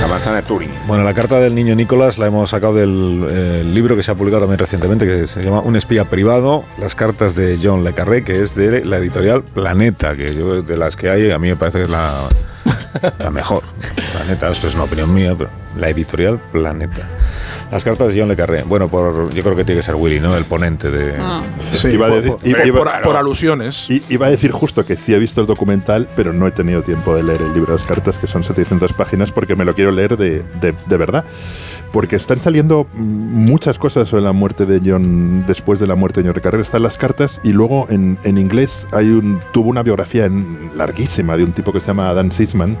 La 0.00 0.06
manzana 0.06 0.36
de 0.36 0.42
Turing. 0.42 0.70
Bueno, 0.86 1.04
la 1.04 1.14
carta 1.14 1.40
del 1.40 1.54
niño 1.54 1.74
Nicolás 1.74 2.18
la 2.18 2.26
hemos 2.26 2.50
sacado 2.50 2.74
del 2.74 3.26
eh, 3.28 3.64
libro 3.64 3.96
que 3.96 4.02
se 4.02 4.10
ha 4.10 4.14
publicado 4.14 4.42
también 4.42 4.58
recientemente, 4.58 5.06
que 5.06 5.26
se 5.26 5.42
llama 5.42 5.60
Un 5.60 5.76
espía 5.76 6.04
privado, 6.04 6.64
las 6.78 6.94
cartas 6.94 7.34
de 7.34 7.58
John 7.62 7.84
Le 7.84 7.94
Carré, 7.94 8.22
que 8.24 8.40
es 8.42 8.54
de 8.54 8.84
la 8.84 8.98
editorial 8.98 9.42
Planeta, 9.42 10.14
que 10.14 10.34
yo 10.34 10.62
de 10.62 10.76
las 10.76 10.96
que 10.96 11.10
hay, 11.10 11.30
a 11.30 11.38
mí 11.38 11.48
me 11.48 11.56
parece 11.56 11.78
que 11.78 11.84
es 11.84 11.90
la, 11.90 12.12
la 13.18 13.30
mejor. 13.30 13.62
Planeta, 14.12 14.48
esto 14.48 14.68
es 14.68 14.74
una 14.74 14.84
opinión 14.84 15.12
mía, 15.12 15.34
pero 15.36 15.50
la 15.76 15.88
editorial 15.88 16.38
Planeta. 16.52 17.02
Las 17.70 17.84
cartas 17.84 18.08
de 18.08 18.18
John 18.18 18.28
Le 18.28 18.36
Carré. 18.36 18.62
Bueno, 18.62 18.88
por, 18.88 19.32
yo 19.34 19.42
creo 19.42 19.54
que 19.54 19.62
tiene 19.64 19.80
que 19.80 19.82
ser 19.84 19.94
Willy, 19.94 20.20
¿no? 20.20 20.34
El 20.34 20.44
ponente 20.44 20.90
de... 20.90 21.16
Ah. 21.20 21.42
Sí, 21.72 21.88
Iba 21.88 22.08
por, 22.08 22.38
iba- 22.42 22.64
iba- 22.64 22.78
por- 22.78 23.02
por 23.02 23.16
alusiones. 23.16 23.90
Y 23.90 24.02
iba 24.08 24.26
a 24.26 24.30
decir 24.30 24.52
justo 24.52 24.86
que 24.86 24.96
sí 24.96 25.12
he 25.12 25.18
visto 25.18 25.42
el 25.42 25.46
documental, 25.46 26.08
pero 26.16 26.32
no 26.32 26.46
he 26.46 26.50
tenido 26.50 26.82
tiempo 26.82 27.14
de 27.14 27.22
leer 27.22 27.42
el 27.42 27.52
libro 27.52 27.74
de 27.74 27.78
las 27.78 27.86
cartas, 27.86 28.18
que 28.18 28.26
son 28.26 28.42
700 28.42 28.94
páginas, 28.94 29.32
porque 29.32 29.54
me 29.54 29.66
lo 29.66 29.74
quiero 29.74 29.90
leer 29.90 30.16
de, 30.16 30.42
de- 30.60 30.74
de 30.86 30.96
verdad. 30.96 31.24
Porque 31.92 32.16
están 32.16 32.40
saliendo 32.40 32.86
muchas 32.94 33.78
cosas 33.78 34.08
sobre 34.08 34.22
la 34.24 34.32
muerte 34.32 34.64
de 34.66 34.80
John, 34.84 35.44
después 35.46 35.78
de 35.78 35.86
la 35.86 35.94
muerte 35.94 36.22
de 36.22 36.28
John 36.28 36.36
Le 36.36 36.40
Carré. 36.42 36.62
Están 36.62 36.82
las 36.82 36.96
cartas 36.96 37.38
y 37.44 37.52
luego 37.52 37.86
en, 37.90 38.18
en 38.24 38.38
inglés 38.38 38.86
hay 38.92 39.08
un, 39.10 39.40
tuvo 39.52 39.68
una 39.68 39.82
biografía 39.82 40.24
en- 40.24 40.70
larguísima 40.74 41.36
de 41.36 41.44
un 41.44 41.52
tipo 41.52 41.72
que 41.72 41.80
se 41.80 41.88
llama 41.88 42.12
Dan 42.14 42.32
Sisman, 42.32 42.76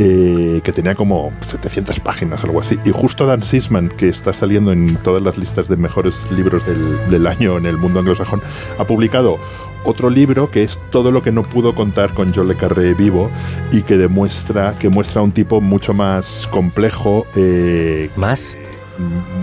eh, 0.00 0.60
que 0.62 0.72
tenía 0.72 0.94
como 0.94 1.32
700 1.44 1.98
páginas, 1.98 2.44
algo 2.44 2.60
así. 2.60 2.78
Y 2.84 2.90
justo 2.90 3.26
Dan 3.26 3.42
Sisman, 3.42 3.88
que 3.88 4.08
está 4.08 4.32
saliendo 4.32 4.70
en 4.70 4.96
todas 4.96 5.20
las 5.22 5.36
listas 5.38 5.68
de 5.68 5.76
mejores 5.76 6.30
libros 6.30 6.64
del, 6.64 7.10
del 7.10 7.26
año 7.26 7.58
en 7.58 7.66
el 7.66 7.76
mundo 7.76 7.98
anglosajón, 7.98 8.40
ha 8.78 8.84
publicado 8.84 9.38
otro 9.84 10.08
libro 10.08 10.52
que 10.52 10.62
es 10.62 10.78
todo 10.90 11.10
lo 11.10 11.22
que 11.22 11.32
no 11.32 11.42
pudo 11.42 11.74
contar 11.74 12.14
con 12.14 12.32
John 12.32 12.46
Le 12.46 12.54
Carré 12.54 12.94
vivo 12.94 13.28
y 13.72 13.82
que 13.82 13.96
demuestra 13.96 14.76
que 14.78 14.88
muestra 14.88 15.20
un 15.20 15.32
tipo 15.32 15.60
mucho 15.60 15.94
más 15.94 16.46
complejo, 16.48 17.26
eh, 17.34 18.10
¿Más? 18.14 18.56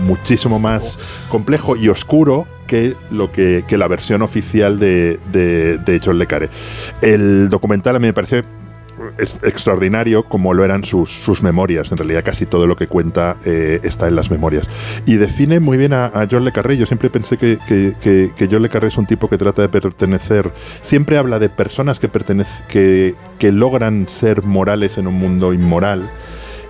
muchísimo 0.02 0.58
más 0.58 0.98
complejo 1.28 1.76
y 1.76 1.88
oscuro 1.88 2.46
que 2.66 2.94
lo 3.10 3.30
que, 3.30 3.64
que 3.66 3.78
la 3.78 3.88
versión 3.88 4.22
oficial 4.22 4.78
de, 4.78 5.20
de, 5.32 5.78
de 5.78 6.00
John 6.04 6.18
Le 6.18 6.26
Carré. 6.26 6.50
El 7.00 7.48
documental 7.48 7.96
a 7.96 7.98
mí 7.98 8.06
me 8.06 8.12
parece 8.12 8.44
extraordinario 9.18 10.24
como 10.24 10.54
lo 10.54 10.64
eran 10.64 10.84
sus, 10.84 11.10
sus 11.10 11.42
memorias. 11.42 11.90
En 11.92 11.98
realidad 11.98 12.22
casi 12.24 12.46
todo 12.46 12.66
lo 12.66 12.76
que 12.76 12.86
cuenta 12.86 13.36
eh, 13.44 13.80
está 13.82 14.08
en 14.08 14.16
las 14.16 14.30
memorias. 14.30 14.68
Y 15.06 15.16
define 15.16 15.60
muy 15.60 15.78
bien 15.78 15.92
a, 15.92 16.06
a 16.06 16.26
John 16.30 16.44
Le 16.44 16.52
Carré. 16.52 16.76
Yo 16.76 16.86
siempre 16.86 17.10
pensé 17.10 17.36
que, 17.36 17.58
que, 17.66 18.48
John 18.50 18.62
Le 18.62 18.68
Carré 18.68 18.88
es 18.88 18.96
un 18.96 19.06
tipo 19.06 19.28
que 19.28 19.38
trata 19.38 19.62
de 19.62 19.68
pertenecer, 19.68 20.52
siempre 20.80 21.18
habla 21.18 21.38
de 21.38 21.48
personas 21.48 21.98
que, 21.98 22.10
que, 22.68 23.14
que 23.38 23.52
logran 23.52 24.08
ser 24.08 24.44
morales 24.44 24.98
en 24.98 25.06
un 25.06 25.14
mundo 25.14 25.52
inmoral. 25.52 26.08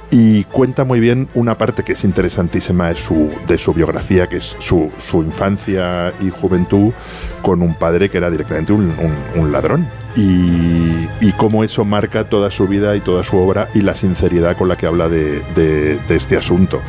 Y 0.09 0.45
cuenta 0.45 0.85
muy 0.85 1.01
bien 1.01 1.29
una 1.35 1.59
parte 1.59 1.83
que 1.83 1.95
es 1.95 2.05
interesantísima 2.05 2.89
de 2.89 2.97
su, 2.97 3.29
de 3.49 3.59
su 3.59 3.75
biografía, 3.75 4.29
que 4.29 4.37
es 4.37 4.57
su, 4.61 4.93
su 4.99 5.23
infancia 5.25 6.13
y 6.21 6.31
juventud 6.31 6.93
con 7.43 7.61
un 7.61 7.75
padre 7.75 8.09
que 8.09 8.19
era 8.19 8.31
directamente 8.31 8.73
un 8.73 9.53
ladrón. 9.53 9.89
Y, 10.17 11.09
y 11.21 11.33
cómo 11.37 11.63
eso 11.63 11.85
marca 11.85 12.25
toda 12.29 12.51
su 12.51 12.67
vida 12.67 12.97
y 12.97 13.01
toda 13.01 13.23
su 13.23 13.37
obra 13.37 13.69
y 13.75 13.83
la 13.83 13.95
sinceridad 13.95 14.57
con 14.57 14.69
la 14.69 14.77
que 14.77 14.87
habla 14.87 15.09
de, 15.09 15.41
de- 15.55 15.99
de 16.09 16.17
este 16.17 16.37
asunto. 16.37 16.81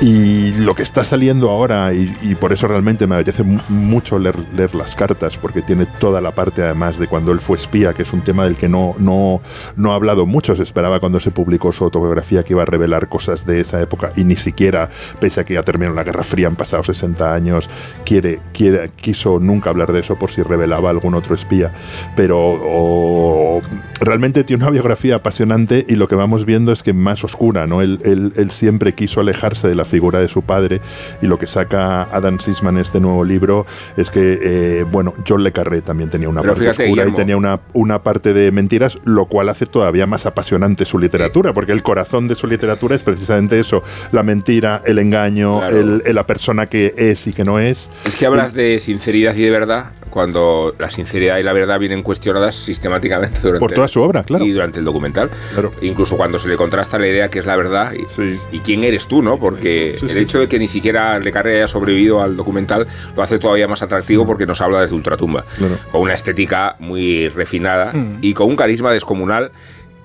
Y 0.00 0.52
lo 0.54 0.74
que 0.74 0.82
está 0.82 1.04
saliendo 1.04 1.50
ahora, 1.50 1.92
y, 1.92 2.16
y 2.22 2.34
por 2.34 2.52
eso 2.52 2.66
realmente 2.68 3.06
me 3.06 3.16
apetece 3.16 3.42
mu- 3.42 3.60
mucho 3.68 4.18
leer, 4.18 4.36
leer 4.54 4.74
las 4.74 4.94
cartas, 4.94 5.36
porque 5.36 5.62
tiene 5.62 5.86
toda 5.86 6.20
la 6.20 6.30
parte 6.32 6.62
además 6.62 6.98
de 6.98 7.06
cuando 7.06 7.32
él 7.32 7.40
fue 7.40 7.56
espía, 7.56 7.92
que 7.92 8.02
es 8.02 8.12
un 8.12 8.22
tema 8.22 8.44
del 8.44 8.56
que 8.56 8.68
no, 8.68 8.94
no, 8.98 9.40
no 9.76 9.92
ha 9.92 9.94
hablado 9.96 10.24
mucho. 10.26 10.56
Se 10.56 10.62
esperaba 10.62 11.00
cuando 11.00 11.20
se 11.20 11.30
publicó 11.30 11.72
su 11.72 11.84
autobiografía 11.84 12.42
que 12.44 12.54
iba 12.54 12.62
a 12.62 12.66
revelar 12.66 13.08
cosas 13.08 13.44
de 13.46 13.60
esa 13.60 13.80
época 13.80 14.12
y 14.16 14.24
ni 14.24 14.36
siquiera, 14.36 14.88
pese 15.20 15.40
a 15.40 15.44
que 15.44 15.54
ya 15.54 15.62
terminó 15.62 15.92
la 15.92 16.04
Guerra 16.04 16.24
Fría, 16.24 16.46
han 16.46 16.56
pasado 16.56 16.82
60 16.82 17.34
años, 17.34 17.68
quiere, 18.04 18.40
quiere, 18.52 18.90
quiso 18.96 19.38
nunca 19.38 19.70
hablar 19.70 19.92
de 19.92 20.00
eso 20.00 20.18
por 20.18 20.30
si 20.30 20.42
revelaba 20.42 20.90
algún 20.90 21.14
otro 21.14 21.34
espía. 21.34 21.72
Pero 22.16 22.69
o- 22.72 23.62
realmente 24.00 24.44
tiene 24.44 24.62
una 24.62 24.70
biografía 24.72 25.16
apasionante 25.16 25.84
y 25.86 25.94
lo 25.96 26.08
que 26.08 26.14
vamos 26.14 26.46
viendo 26.46 26.72
es 26.72 26.82
que 26.82 26.92
más 26.94 27.22
oscura, 27.22 27.66
¿no? 27.66 27.82
Él, 27.82 28.00
él- 28.04 28.32
él 28.36 28.50
siempre 28.50 28.94
quiso 28.94 29.20
alejarse 29.20 29.68
de 29.68 29.74
la 29.74 29.84
figura 29.84 30.20
de 30.20 30.28
su 30.28 30.40
padre 30.42 30.80
y 31.20 31.26
lo 31.26 31.38
que 31.38 31.46
saca 31.46 32.04
Adam 32.04 32.38
Sisman 32.40 32.76
en 32.76 32.82
este 32.82 32.98
nuevo 33.00 33.24
libro 33.24 33.66
es 33.98 34.10
que, 34.10 34.38
eh, 34.42 34.84
bueno, 34.90 35.12
John 35.28 35.42
Le 35.44 35.52
Carré 35.52 35.82
también 35.82 36.08
tenía 36.08 36.28
una 36.30 36.40
Pero 36.40 36.54
parte 36.54 36.70
oscura 36.70 37.06
y 37.06 37.12
tenía 37.12 37.36
una, 37.36 37.60
una 37.74 38.02
parte 38.02 38.32
de 38.32 38.50
mentiras, 38.52 38.98
lo 39.04 39.26
cual 39.26 39.48
hace 39.50 39.66
todavía 39.66 40.06
más 40.06 40.24
apasionante 40.24 40.84
su 40.86 40.98
literatura, 40.98 41.52
porque 41.52 41.72
el 41.72 41.82
corazón 41.82 42.26
de 42.28 42.36
su 42.36 42.46
literatura 42.46 42.96
es 42.96 43.02
precisamente 43.02 43.60
eso, 43.60 43.82
la 44.12 44.22
mentira, 44.22 44.80
el 44.86 44.98
engaño, 44.98 45.58
Claro. 45.58 45.78
el- 45.78 46.02
el- 46.06 46.14
la 46.14 46.26
persona 46.26 46.66
que 46.66 46.94
es 46.96 47.26
y 47.26 47.32
que 47.32 47.44
no 47.44 47.58
es. 47.58 47.90
Es 48.06 48.16
que 48.16 48.24
hablas 48.26 48.54
de 48.54 48.80
sinceridad 48.80 49.34
y 49.34 49.42
de 49.42 49.50
verdad 49.50 49.90
cuando 50.10 50.74
la 50.78 50.90
sinceridad 50.90 51.38
y 51.38 51.42
la 51.42 51.52
verdad 51.52 51.78
vienen 51.78 52.02
cuestionadas 52.02 52.54
sistemáticamente 52.56 53.40
durante 53.40 53.60
Por 53.60 53.72
toda 53.72 53.88
su 53.88 54.02
obra, 54.02 54.22
claro. 54.24 54.44
y 54.44 54.50
durante 54.50 54.78
el 54.80 54.84
documental. 54.84 55.30
Claro. 55.52 55.72
Incluso 55.82 56.16
cuando 56.16 56.38
se 56.38 56.48
le 56.48 56.56
contrasta 56.56 56.98
la 56.98 57.06
idea 57.06 57.28
que 57.28 57.38
es 57.38 57.46
la 57.46 57.56
verdad 57.56 57.92
y, 57.92 58.04
Sí. 58.08 58.38
y 58.52 58.58
quién 58.60 58.84
eres 58.84 59.06
tú, 59.06 59.22
¿no? 59.22 59.38
Porque 59.38 59.94
Sí, 59.98 60.06
el 60.06 60.12
sí. 60.12 60.18
hecho 60.20 60.38
de 60.40 60.48
que 60.48 60.58
ni 60.58 60.68
siquiera 60.68 61.18
Le 61.18 61.32
Carré 61.32 61.56
haya 61.56 61.68
sobrevivido 61.68 62.20
al 62.20 62.36
documental 62.36 62.86
lo 63.16 63.22
hace 63.22 63.38
todavía 63.38 63.68
más 63.68 63.82
atractivo 63.82 64.26
porque 64.26 64.46
nos 64.46 64.60
habla 64.60 64.80
desde 64.80 64.94
Ultratumba, 64.94 65.44
Claro. 65.58 65.78
con 65.90 66.02
una 66.02 66.14
estética 66.14 66.76
muy 66.78 67.28
refinada 67.28 67.92
Mm. 67.92 68.18
y 68.20 68.34
con 68.34 68.48
un 68.48 68.56
carisma 68.56 68.92
descomunal 68.92 69.52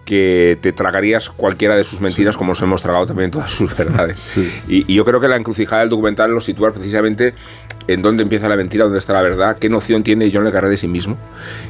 que 0.05 0.59
te 0.61 0.71
tragarías 0.71 1.31
cualquiera 1.31 1.75
de 1.75 1.83
sus 1.83 1.99
mentiras 1.99 2.37
como 2.37 2.49
nos 2.51 2.61
hemos 2.61 2.79
tragado 2.83 3.07
también 3.07 3.31
todas 3.31 3.51
sus 3.51 3.75
verdades. 3.75 4.37
Y, 4.67 4.85
y 4.91 4.93
yo 4.95 5.03
creo 5.03 5.19
que 5.19 5.27
la 5.27 5.35
encrucijada 5.35 5.81
del 5.81 5.89
documental 5.89 6.29
lo 6.31 6.41
sitúa 6.41 6.71
precisamente 6.71 7.33
en 7.87 8.01
dónde 8.01 8.23
empieza 8.23 8.49
la 8.49 8.55
mentira, 8.55 8.83
dónde 8.85 8.99
está 8.99 9.13
la 9.13 9.21
verdad, 9.21 9.57
qué 9.59 9.69
noción 9.69 10.03
tiene 10.03 10.31
John 10.33 10.43
Le 10.43 10.51
Carré 10.51 10.69
de 10.69 10.77
sí 10.77 10.87
mismo, 10.87 11.17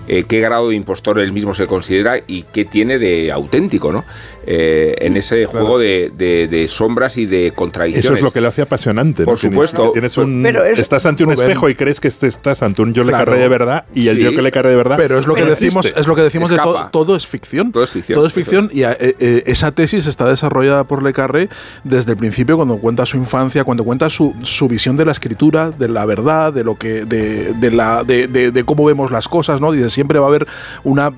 eh, 0.08 0.24
qué 0.28 0.40
grado 0.40 0.70
de 0.70 0.76
impostor 0.76 1.20
él 1.20 1.32
mismo 1.32 1.54
se 1.54 1.68
considera 1.68 2.18
y 2.28 2.44
qué 2.54 2.66
tiene 2.66 3.00
de 3.00 3.32
auténtico, 3.32 3.92
¿no? 3.92 4.06
Eh, 4.48 4.96
en 5.00 5.18
ese 5.18 5.46
juego 5.46 5.80
de, 5.80 6.12
de- 6.16 6.48
de 6.48 6.68
sombras 6.68 7.18
y 7.18 7.26
de 7.26 7.52
contradicciones. 7.56 8.06
Eso 8.06 8.14
es 8.14 8.22
lo 8.22 8.32
que 8.32 8.42
le 8.42 8.48
hace 8.48 8.62
apasionante. 8.62 9.24
¿no? 9.24 9.26
Por 9.28 9.40
supuesto. 9.40 9.92
Tienes 9.92 10.18
un, 10.18 10.42
Pero 10.44 10.64
es- 10.64 10.80
estás 10.80 11.06
ante 11.06 11.24
un 11.24 11.32
Rubén. 11.32 11.48
espejo 11.48 11.70
y 11.70 11.76
crees 11.76 12.00
que 12.00 12.08
este 12.08 12.28
estás 12.28 12.62
ante 12.62 12.82
un 12.82 12.94
yo 12.94 13.04
le 13.04 13.10
Claro. 13.10 13.26
carré 13.26 13.40
de 13.42 13.48
verdad 13.48 13.86
y 13.94 14.08
el 14.08 14.18
Sí. 14.18 14.24
yo 14.24 14.32
que 14.36 14.42
le 14.42 14.52
carré 14.52 14.70
de 14.70 14.76
verdad. 14.76 14.98
Pero 14.98 15.18
es 15.20 15.26
lo 15.28 15.34
que 15.34 15.42
no 15.42 15.48
decimos, 15.50 15.78
existe. 15.86 16.00
es 16.00 16.08
lo 16.08 16.16
que 16.16 16.22
decimos 16.22 16.50
de 16.50 16.56
Escapa. 16.56 16.90
todo, 16.92 17.06
todo 17.06 17.16
es 17.16 17.26
ficción. 17.26 17.72
Todo 17.72 17.84
es 17.84 17.92
ficción, 17.92 18.16
Todo 18.18 18.28
es 18.28 18.34
ficción 18.34 18.70
y 18.72 18.84
eh, 18.84 18.96
eh, 19.00 19.44
esa 19.48 19.72
tesis 19.72 20.06
está 20.06 20.28
desarrollada 20.28 20.84
por 20.84 21.02
Le 21.04 21.12
Carré 21.14 21.50
desde 21.84 22.12
el 22.12 22.18
principio 22.18 22.56
cuando 22.56 22.78
cuenta 22.78 23.06
su 23.06 23.18
infancia, 23.18 23.64
cuando 23.64 23.84
cuenta 23.84 24.10
su, 24.10 24.34
su 24.44 24.68
visión 24.68 24.96
de 24.96 25.06
la 25.06 25.12
escritura, 25.12 25.72
de 25.72 25.88
la 25.90 26.05
verdad, 26.06 26.54
de 26.54 26.64
lo 26.64 26.76
que 26.78 27.06
de, 27.06 27.54
de 27.54 27.72
la 27.72 28.04
de, 28.04 28.28
de- 28.28 28.52
de 28.52 28.64
cómo 28.64 28.86
vemos 28.86 29.12
las 29.12 29.28
cosas, 29.28 29.60
¿no? 29.62 29.72
Dice, 29.72 29.90
siempre 29.90 30.20
va 30.20 30.26
a 30.26 30.30
haber 30.30 30.48
una 30.84 31.12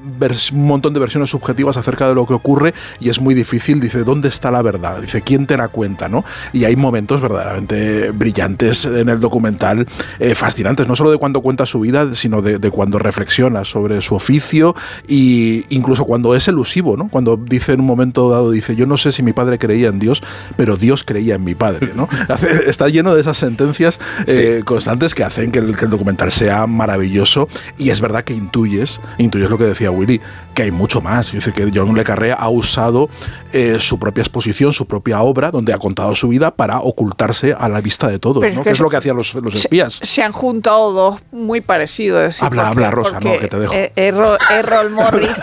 un 0.53 0.67
montón 0.67 0.93
de 0.93 0.99
versiones 0.99 1.29
subjetivas 1.29 1.77
acerca 1.77 2.07
de 2.07 2.15
lo 2.15 2.25
que 2.25 2.33
ocurre 2.33 2.73
y 2.99 3.09
es 3.09 3.19
muy 3.21 3.33
difícil, 3.33 3.79
dice, 3.79 4.03
¿dónde 4.03 4.29
está 4.29 4.51
la 4.51 4.61
verdad? 4.61 5.01
Dice, 5.01 5.21
¿quién 5.21 5.45
te 5.45 5.57
la 5.57 5.67
cuenta, 5.67 6.09
no? 6.09 6.23
Y 6.53 6.63
hay 6.65 6.75
momentos 6.75 7.21
verdaderamente 7.21 8.11
brillantes 8.11 8.85
en 8.85 9.09
el 9.09 9.19
documental, 9.19 9.85
eh, 10.19 10.35
fascinantes, 10.35 10.87
no 10.87 10.95
solo 10.95 11.11
de 11.11 11.17
cuando 11.17 11.41
cuenta 11.41 11.65
su 11.65 11.79
vida, 11.79 12.13
sino 12.15 12.41
de, 12.41 12.59
de 12.59 12.71
cuando 12.71 12.99
reflexiona 12.99 13.65
sobre 13.65 14.01
su 14.01 14.15
oficio 14.15 14.75
y 15.07 15.63
incluso 15.69 16.05
cuando 16.05 16.35
es 16.35 16.47
elusivo, 16.47 16.97
¿no? 16.97 17.07
Cuando 17.09 17.37
dice 17.37 17.73
en 17.73 17.81
un 17.81 17.85
momento 17.85 18.29
dado, 18.29 18.51
dice, 18.51 18.75
yo 18.75 18.85
no 18.85 18.97
sé 18.97 19.11
si 19.11 19.23
mi 19.23 19.33
padre 19.33 19.57
creía 19.59 19.89
en 19.89 19.99
Dios, 19.99 20.23
pero 20.55 20.77
Dios 20.77 21.03
creía 21.03 21.35
en 21.35 21.43
mi 21.43 21.55
padre, 21.55 21.91
¿no? 21.95 22.07
Está 22.67 22.87
lleno 22.89 23.13
de 23.15 23.21
esas 23.21 23.37
sentencias 23.37 23.99
eh, 24.27 24.61
constantes 24.77 25.15
que 25.15 25.23
hacen 25.23 25.51
que 25.51 25.57
el, 25.57 25.75
que 25.75 25.85
el 25.85 25.91
documental 25.91 26.31
sea 26.31 26.67
maravilloso 26.67 27.47
y 27.79 27.89
es 27.89 27.99
verdad 27.99 28.23
que 28.23 28.33
intuyes, 28.33 29.01
intuyes 29.17 29.49
lo 29.49 29.57
que 29.57 29.63
decía 29.63 29.89
Willy, 29.89 30.21
que 30.53 30.61
hay 30.61 30.71
mucho 30.71 31.01
más. 31.01 31.31
Dice 31.31 31.51
que 31.51 31.71
John 31.73 31.95
Le 31.95 32.03
Carré 32.03 32.31
ha 32.31 32.47
usado 32.49 33.09
eh, 33.53 33.77
su 33.79 33.97
propia 33.97 34.21
exposición, 34.21 34.73
su 34.73 34.85
propia 34.85 35.23
obra, 35.23 35.49
donde 35.49 35.73
ha 35.73 35.79
contado 35.79 36.13
su 36.13 36.27
vida 36.27 36.51
para 36.51 36.79
ocultarse 36.79 37.55
a 37.57 37.67
la 37.69 37.81
vista 37.81 38.07
de 38.07 38.19
todos, 38.19 38.43
es 38.43 38.53
¿no? 38.53 38.63
que 38.63 38.69
es 38.69 38.79
lo 38.79 38.87
que 38.87 38.97
hacían 38.97 39.17
los, 39.17 39.33
espías. 39.55 39.99
Se, 40.03 40.21
han 40.21 40.31
juntado 40.31 40.93
dos 40.93 41.21
muy 41.31 41.61
parecidos. 41.61 42.21
es 42.21 42.27
decir, 42.35 42.45
Habla, 42.45 42.69
habla, 42.69 42.91
Rosa, 42.91 43.19
no, 43.19 43.39
que 43.39 43.47
te 43.47 43.57
dejo. 43.57 43.73
eh, 43.73 43.91
Errol, 43.95 44.37
Errol 44.51 44.91
Morris, 44.91 45.41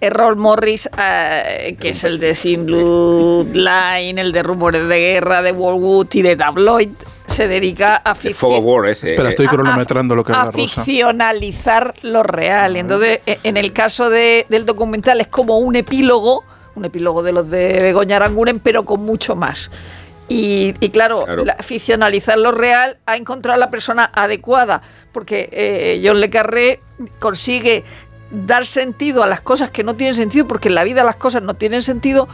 Errol 0.00 0.36
Morris 0.36 0.88
eh, 0.96 1.76
que 1.80 1.88
es 1.88 2.04
el 2.04 2.20
de 2.20 2.34
Thin 2.34 2.66
Blue 2.66 3.48
Line, 3.52 4.20
el 4.20 4.30
de 4.30 4.44
Rumores 4.44 4.88
de 4.88 4.96
Guerra, 4.96 5.42
de 5.42 5.50
World 5.50 6.08
y 6.14 6.22
de 6.22 6.36
Tabloid, 6.36 6.90
se 7.26 7.48
dedica 7.48 7.96
a 7.96 8.14
War 8.60 8.86
ese. 8.88 9.10
Espera, 9.10 9.28
estoy 9.28 9.46
eh, 9.46 9.50
cronometrando 9.50 10.14
lo 10.14 10.24
que 10.24 10.32
a 10.32 10.44
Rosa. 10.46 10.82
ficcionalizar 10.84 11.94
lo 12.02 12.22
real. 12.22 12.76
Y 12.76 12.80
entonces, 12.80 13.20
e- 13.26 13.38
en 13.42 13.56
el 13.56 13.72
caso 13.72 14.10
de- 14.10 14.46
del 14.48 14.64
documental, 14.66 15.20
es 15.20 15.26
como 15.28 15.58
un 15.58 15.76
epílogo, 15.76 16.44
un 16.74 16.84
epílogo 16.84 17.22
de 17.22 17.32
los 17.32 17.50
de 17.50 17.78
Begoña 17.82 18.16
Aranguren, 18.16 18.60
pero 18.60 18.84
con 18.84 19.00
mucho 19.04 19.36
más. 19.36 19.70
Y, 20.28 20.74
y 20.80 20.90
claro, 20.90 21.24
Claro. 21.24 21.44
la- 21.44 21.54
ficcionalizar 21.56 22.36
lo 22.38 22.50
real 22.52 22.98
ha 23.06 23.16
encontrado 23.16 23.54
a 23.56 23.58
la 23.58 23.70
persona 23.70 24.10
adecuada, 24.12 24.82
porque 25.12 25.48
eh, 25.52 26.02
John 26.04 26.20
Le 26.20 26.30
Carré 26.30 26.80
consigue 27.18 27.84
dar 28.32 28.66
sentido 28.66 29.22
a 29.22 29.26
las 29.28 29.40
cosas 29.40 29.70
que 29.70 29.84
no 29.84 29.94
tienen 29.94 30.14
sentido, 30.16 30.48
porque 30.48 30.68
en 30.68 30.74
la 30.74 30.82
vida 30.84 31.04
las 31.04 31.16
cosas 31.16 31.42
no 31.42 31.54
tienen 31.54 31.82
sentido 31.82 32.28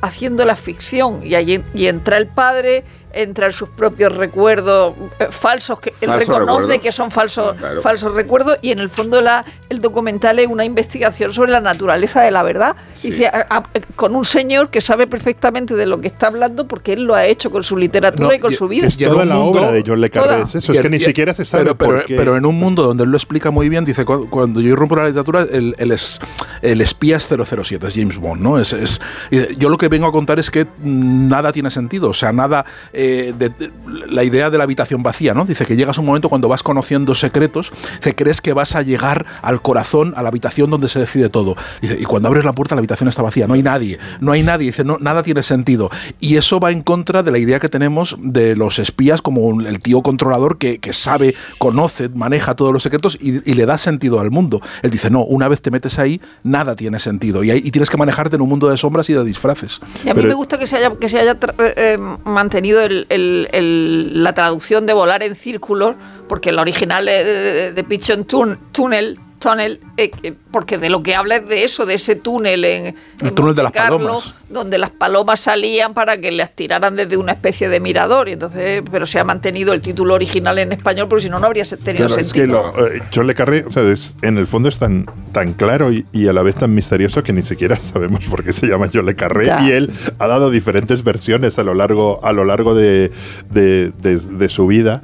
haciendo 0.00 0.44
la 0.44 0.54
ficción. 0.56 1.20
Y 1.24 1.34
ahí 1.34 1.54
en- 1.54 1.64
y 1.74 1.86
entra 1.86 2.16
el 2.16 2.28
padre, 2.28 2.84
entra 3.14 3.46
en 3.46 3.52
sus 3.52 3.68
propios 3.68 4.14
recuerdos 4.16 4.94
eh, 5.18 5.26
falsos, 5.30 5.80
que 5.80 5.90
él 6.00 6.08
Falsos 6.08 6.28
reconoce 6.28 6.60
recuerdos. 6.60 6.78
que 6.82 6.92
son 6.92 7.10
falsos, 7.10 7.56
Claro. 7.56 7.80
falsos 7.82 8.14
recuerdos, 8.14 8.58
y 8.62 8.70
en 8.70 8.78
el 8.78 8.90
fondo 8.90 9.20
la, 9.20 9.44
el 9.68 9.80
documental 9.80 10.38
es 10.38 10.46
una 10.48 10.64
investigación 10.64 11.32
sobre 11.32 11.52
la 11.52 11.60
naturaleza 11.60 12.22
de 12.22 12.30
la 12.30 12.42
verdad. 12.42 12.76
Dice, 13.02 13.26
a- 13.26 13.46
a- 13.50 13.62
con 13.96 14.14
un 14.16 14.24
señor 14.24 14.70
que 14.70 14.80
sabe 14.80 15.06
perfectamente 15.06 15.74
de 15.74 15.86
lo 15.86 16.00
que 16.00 16.06
está 16.08 16.28
hablando 16.28 16.66
porque 16.68 16.92
él 16.94 17.04
lo 17.04 17.14
ha 17.14 17.24
hecho 17.26 17.50
con 17.50 17.62
su 17.62 17.76
literatura 17.76 18.28
No, 18.28 18.34
y 18.34 18.38
con 18.38 18.52
y- 18.52 18.54
su 18.56 18.68
vida. 18.68 18.86
Es 18.86 18.98
Y 19.00 19.04
toda 19.04 19.24
la 19.24 19.34
mundo- 19.36 19.60
obra 19.60 19.72
de 19.72 19.82
John 19.86 20.00
Le 20.00 20.10
Carré 20.10 20.42
es 20.42 20.54
eso, 20.54 20.72
es 20.72 20.78
Y 20.78 20.80
que 20.80 20.86
el- 20.86 20.90
ni 20.90 20.96
y- 20.98 21.00
siquiera 21.00 21.34
se 21.34 21.44
sabe 21.44 21.64
pero, 21.64 21.76
por 21.76 21.88
pero, 21.88 22.06
qué. 22.06 22.16
pero 22.16 22.36
en 22.36 22.46
un 22.46 22.58
mundo 22.58 22.82
donde 22.82 23.04
él 23.04 23.10
lo 23.10 23.16
explica 23.16 23.50
muy 23.50 23.68
bien, 23.68 23.84
dice, 23.84 24.04
cu- 24.04 24.28
cuando 24.30 24.60
yo 24.60 24.68
irrumpo 24.70 24.96
la 24.96 25.06
literatura, 25.06 25.46
el, 25.50 25.74
el, 25.78 25.90
es- 25.92 26.18
el 26.62 26.80
espía 26.80 27.16
es 27.16 27.26
007, 27.28 27.86
es 27.88 27.94
James 27.94 28.16
Bond, 28.18 28.40
¿no? 28.40 28.58
Es, 28.58 28.72
es- 28.72 29.00
y 29.30 29.56
yo 29.56 29.68
lo 29.68 29.76
que 29.78 29.88
vengo 29.88 30.06
a 30.06 30.12
contar 30.12 30.38
es 30.38 30.50
que 30.50 30.64
mm, 30.64 31.28
nada 31.28 31.52
tiene 31.52 31.70
sentido, 31.70 32.10
o 32.10 32.14
sea, 32.14 32.32
nada, 32.32 32.64
eh, 32.92 33.01
de, 33.02 33.48
de- 33.50 33.70
la 34.08 34.24
idea 34.24 34.50
de 34.50 34.58
la 34.58 34.64
habitación 34.64 35.02
vacía, 35.02 35.34
¿no? 35.34 35.44
Dice 35.44 35.66
que 35.66 35.76
llegas 35.76 35.98
un 35.98 36.06
momento 36.06 36.28
cuando 36.28 36.48
vas 36.48 36.62
conociendo 36.62 37.14
secretos, 37.14 37.72
te 38.00 38.14
crees 38.14 38.40
que 38.40 38.52
vas 38.52 38.74
a 38.74 38.82
llegar 38.82 39.26
al 39.42 39.60
corazón, 39.62 40.14
a 40.16 40.22
la 40.22 40.28
habitación 40.28 40.70
donde 40.70 40.88
se 40.88 40.98
decide 40.98 41.28
todo. 41.28 41.56
Dice, 41.80 41.98
y 42.00 42.04
cuando 42.04 42.28
abres 42.28 42.44
la 42.44 42.52
puerta, 42.52 42.74
la 42.74 42.80
habitación 42.80 43.08
está 43.08 43.22
vacía, 43.22 43.46
no 43.46 43.54
hay 43.54 43.62
nadie, 43.62 43.98
no 44.20 44.32
hay 44.32 44.42
nadie, 44.42 44.66
dice, 44.66 44.84
no, 44.84 44.98
nada 45.00 45.22
tiene 45.22 45.42
sentido. 45.42 45.90
Y 46.20 46.36
eso 46.36 46.60
va 46.60 46.70
en 46.70 46.82
contra 46.82 47.22
de 47.22 47.30
la 47.30 47.38
idea 47.38 47.60
que 47.60 47.68
tenemos 47.68 48.16
de 48.18 48.56
los 48.56 48.78
espías 48.78 49.22
como 49.22 49.42
un- 49.42 49.66
el 49.66 49.78
tío 49.80 50.02
controlador 50.02 50.58
que, 50.58 50.78
que 50.78 50.92
sabe, 50.92 51.34
conoce, 51.58 52.08
maneja 52.08 52.54
todos 52.54 52.72
los 52.72 52.82
secretos 52.82 53.16
y, 53.20 53.48
y 53.50 53.54
le 53.54 53.66
da 53.66 53.78
sentido 53.78 54.20
al 54.20 54.30
mundo. 54.30 54.60
Él 54.82 54.90
dice, 54.90 55.10
no, 55.10 55.22
una 55.24 55.48
vez 55.48 55.60
te 55.62 55.70
metes 55.70 55.98
ahí, 55.98 56.20
nada 56.42 56.76
tiene 56.76 56.98
sentido. 56.98 57.42
Y, 57.44 57.50
hay- 57.50 57.62
y 57.64 57.70
tienes 57.70 57.90
que 57.90 57.96
manejarte 57.96 58.36
en 58.36 58.42
un 58.42 58.48
mundo 58.48 58.68
de 58.68 58.76
sombras 58.76 59.08
y 59.10 59.14
de 59.14 59.24
disfraces. 59.24 59.80
Y 60.04 60.08
a 60.10 60.14
mí 60.14 60.22
me 60.22 60.34
gusta 60.34 60.58
que 60.58 60.66
se 60.66 60.76
haya, 60.76 60.94
que 60.96 61.08
se 61.08 61.18
haya 61.18 61.32
eh, 61.32 61.74
eh, 61.76 61.98
mantenido 62.24 62.80
el- 62.80 62.91
el- 63.08 63.48
el- 63.52 64.22
la 64.24 64.32
traducción 64.34 64.86
de 64.86 64.92
volar 64.92 65.22
en 65.22 65.34
círculos, 65.34 65.94
porque 66.28 66.52
la 66.52 66.62
original 66.62 67.08
es 67.08 67.24
de, 67.24 67.72
de 67.72 67.84
Pigeon 67.84 68.24
Tun- 68.26 68.58
Tunnel, 68.72 69.18
tunnel, 69.42 69.80
eh, 69.96 70.10
que- 70.10 70.32
porque 70.50 70.78
de 70.78 70.88
lo 70.88 71.02
que 71.02 71.14
habla 71.14 71.36
es 71.36 71.48
de 71.48 71.64
eso, 71.64 71.84
de 71.84 71.94
ese 71.94 72.14
túnel 72.16 72.64
en, 72.64 72.94
en 73.20 73.34
túnel 73.34 73.54
de 73.54 73.62
las 73.64 73.72
palomas. 73.72 74.34
donde 74.48 74.78
las 74.78 74.90
palomas 74.90 75.40
salían 75.40 75.94
para 75.94 76.18
que 76.20 76.30
las 76.30 76.54
tiraran 76.54 76.94
desde 76.96 77.16
una 77.16 77.32
especie 77.32 77.68
de 77.68 77.80
mirador. 77.80 78.28
Y 78.28 78.32
entonces, 78.32 78.82
pero 78.90 79.04
se 79.06 79.18
ha 79.18 79.24
mantenido 79.24 79.72
el 79.72 79.80
título 79.82 80.14
original 80.14 80.58
en 80.58 80.72
español, 80.72 81.08
porque 81.08 81.24
si 81.24 81.30
no, 81.30 81.38
no 81.40 81.46
habría 81.46 81.64
tenido 81.64 82.06
Claro, 82.06 82.20
es 82.22 82.32
que 82.32 82.40
sentido. 82.40 82.72
lo, 82.76 82.86
eh, 82.86 83.02
John 83.14 83.26
Le 83.26 83.34
Carré, 83.34 83.64
o 83.66 83.72
sea, 83.72 83.82
es- 83.90 84.14
en 84.22 84.38
el 84.38 84.46
fondo 84.46 84.68
es 84.68 84.78
tan, 84.78 85.06
tan 85.32 85.52
claro 85.54 85.92
y, 85.92 86.06
y 86.12 86.28
a 86.28 86.32
la 86.32 86.42
vez 86.42 86.54
tan 86.56 86.74
misterioso 86.74 87.22
que 87.22 87.32
ni 87.32 87.42
siquiera 87.42 87.76
sabemos 87.92 88.24
por 88.26 88.44
qué 88.44 88.52
se 88.52 88.66
llama 88.66 88.88
John 88.92 89.06
Le 89.06 89.16
Carré. 89.16 89.46
Ya. 89.46 89.60
Y 89.66 89.72
él 89.72 89.90
ha 90.18 90.26
dado 90.28 90.50
diferentes 90.50 91.02
versiones 91.02 91.58
a 91.58 91.64
lo 91.64 91.74
largo, 91.74 92.24
a 92.24 92.32
lo 92.32 92.44
largo 92.44 92.74
de, 92.74 93.10
de- 93.50 93.90
de- 94.02 94.18
de 94.18 94.48
su 94.48 94.66
vida. 94.66 95.02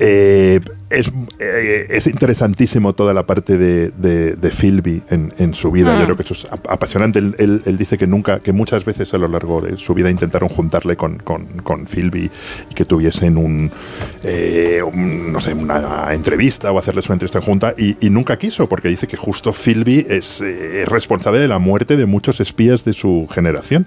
Eh, 0.00 0.60
es, 0.98 1.10
eh, 1.38 1.86
es 1.90 2.06
interesantísimo 2.06 2.92
toda 2.92 3.12
la 3.14 3.24
parte 3.24 3.56
de, 3.58 3.90
de, 3.90 4.34
de 4.36 4.50
Philby 4.50 5.02
en, 5.10 5.32
en 5.38 5.54
su 5.54 5.70
vida. 5.70 5.94
Mm. 5.94 5.98
Yo 6.00 6.04
creo 6.04 6.16
que 6.16 6.22
eso 6.22 6.34
es 6.34 6.46
ap- 6.50 6.70
apasionante. 6.70 7.18
Él, 7.18 7.34
él- 7.38 7.62
él 7.64 7.76
dice 7.76 7.98
que 7.98 8.06
nunca, 8.06 8.40
que 8.40 8.52
muchas 8.52 8.84
veces 8.84 9.12
a 9.14 9.18
lo 9.18 9.28
largo 9.28 9.60
de 9.60 9.76
su 9.76 9.94
vida 9.94 10.10
intentaron 10.10 10.48
juntarle 10.48 10.96
con, 10.96 11.18
con, 11.18 11.46
con 11.62 11.86
Philby 11.86 12.30
y 12.70 12.74
que 12.74 12.84
tuviesen 12.84 13.36
un, 13.36 13.70
eh, 14.22 14.80
un, 14.82 15.32
no 15.32 15.40
sé, 15.40 15.54
una 15.54 16.12
entrevista 16.12 16.72
o 16.72 16.78
hacerles 16.78 17.06
una 17.06 17.14
entrevista 17.14 17.38
en 17.38 17.44
junta 17.44 17.74
y, 17.76 17.96
y 18.04 18.10
nunca 18.10 18.38
quiso 18.38 18.68
porque 18.68 18.88
dice 18.88 19.06
que 19.06 19.16
justo 19.16 19.52
Philby 19.52 20.06
es, 20.08 20.40
eh, 20.40 20.82
es 20.82 20.88
responsable 20.88 21.38
de 21.40 21.48
la 21.48 21.58
muerte 21.58 21.96
de 21.96 22.06
muchos 22.06 22.40
espías 22.40 22.84
de 22.84 22.92
su 22.92 23.26
generación 23.30 23.86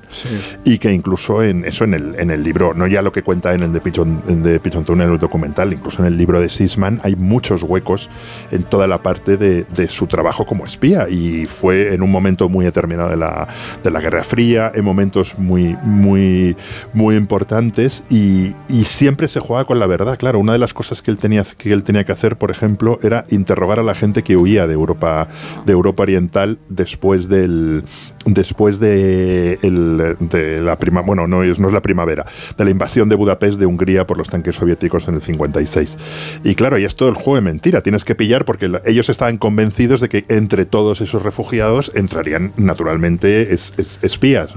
y 0.63 0.77
que 0.79 0.91
incluso 0.91 1.43
en 1.43 1.65
eso 1.65 1.83
en 1.83 1.93
el, 1.93 2.15
en 2.19 2.31
el 2.31 2.43
libro, 2.43 2.73
no 2.73 2.87
ya 2.87 3.01
lo 3.01 3.11
que 3.11 3.23
cuenta 3.23 3.53
en 3.53 3.63
el 3.63 3.73
de 3.73 3.81
Pigeon, 3.81 4.21
en 4.27 4.43
de 4.43 4.59
Pigeon 4.59 4.83
Tunnel, 4.85 5.11
el 5.11 5.17
documental, 5.19 5.73
incluso 5.73 6.01
en 6.01 6.07
el 6.07 6.17
libro 6.17 6.39
de 6.41 6.49
Sisman 6.49 6.96
hay 7.03 7.15
muchos 7.15 7.63
huecos 7.63 8.09
en 8.51 8.63
toda 8.63 8.87
la 8.87 9.01
parte 9.03 9.37
de, 9.37 9.65
su 9.87 10.07
trabajo 10.07 10.45
como 10.45 10.65
espía 10.65 11.07
y 11.07 11.45
fue 11.45 11.93
en 11.93 12.01
un 12.01 12.11
momento 12.11 12.49
muy 12.49 12.65
determinado 12.65 13.09
de 13.09 13.15
la, 13.15 13.47
de 13.83 13.91
la 13.91 14.01
Guerra 14.01 14.23
Fría, 14.23 14.71
en 14.73 14.83
momentos 14.83 15.39
muy, 15.39 15.77
muy, 15.83 16.55
muy 16.93 17.15
importantes 17.15 18.03
y, 18.09 18.55
siempre 18.87 19.27
se 19.27 19.41
jugaba 19.41 19.65
con 19.65 19.79
la 19.79 19.85
verdad. 19.85 20.17
Claro, 20.17 20.39
una 20.39 20.53
de 20.53 20.59
las 20.59 20.73
cosas 20.73 21.01
que 21.01 21.11
él 21.11 21.17
tenía 21.17 21.43
que, 21.43 21.73
él 21.73 21.83
tenía 21.83 22.05
que 22.05 22.13
hacer, 22.13 22.37
por 22.37 22.51
ejemplo, 22.51 22.99
era 23.03 23.25
interrogar 23.29 23.79
a 23.79 23.83
la 23.83 23.95
gente 23.95 24.23
que 24.23 24.37
huía 24.37 24.65
de 24.65 24.73
Europa, 24.73 25.27
de 25.65 25.73
Europa 25.73 26.03
Oriental 26.03 26.57
después 26.69 27.27
del 27.27 27.83
después 28.27 28.79
de, 28.79 29.57
la 30.61 30.77
prima, 30.79 31.01
bueno, 31.01 31.27
no 31.27 31.43
es, 31.43 31.59
no 31.59 31.67
es 31.67 31.73
la 31.73 31.81
primavera, 31.81 32.25
de 32.57 32.63
la 32.65 32.69
invasión 32.71 33.09
de 33.09 33.15
Budapest 33.15 33.59
de 33.59 33.65
Hungría 33.65 34.05
por 34.05 34.17
los 34.17 34.29
tanques 34.29 34.55
soviéticos 34.55 35.07
en 35.07 35.15
el 35.15 35.21
56. 35.21 35.97
Y 36.43 36.55
claro, 36.55 36.77
y 36.77 36.83
es 36.85 36.95
todo 36.95 37.09
el 37.09 37.15
juego 37.15 37.35
de 37.35 37.41
mentira, 37.41 37.81
tienes 37.81 38.05
que 38.05 38.15
pillar 38.15 38.45
porque 38.45 38.71
ellos 38.85 39.09
estaban 39.09 39.37
convencidos 39.37 40.01
de 40.01 40.09
que 40.09 40.25
entre 40.29 40.65
todos 40.65 41.01
esos 41.01 41.23
refugiados 41.23 41.91
entrarían 41.95 42.53
naturalmente 42.57 43.53
es- 43.53 43.73
es- 43.77 43.99
espías. 44.03 44.53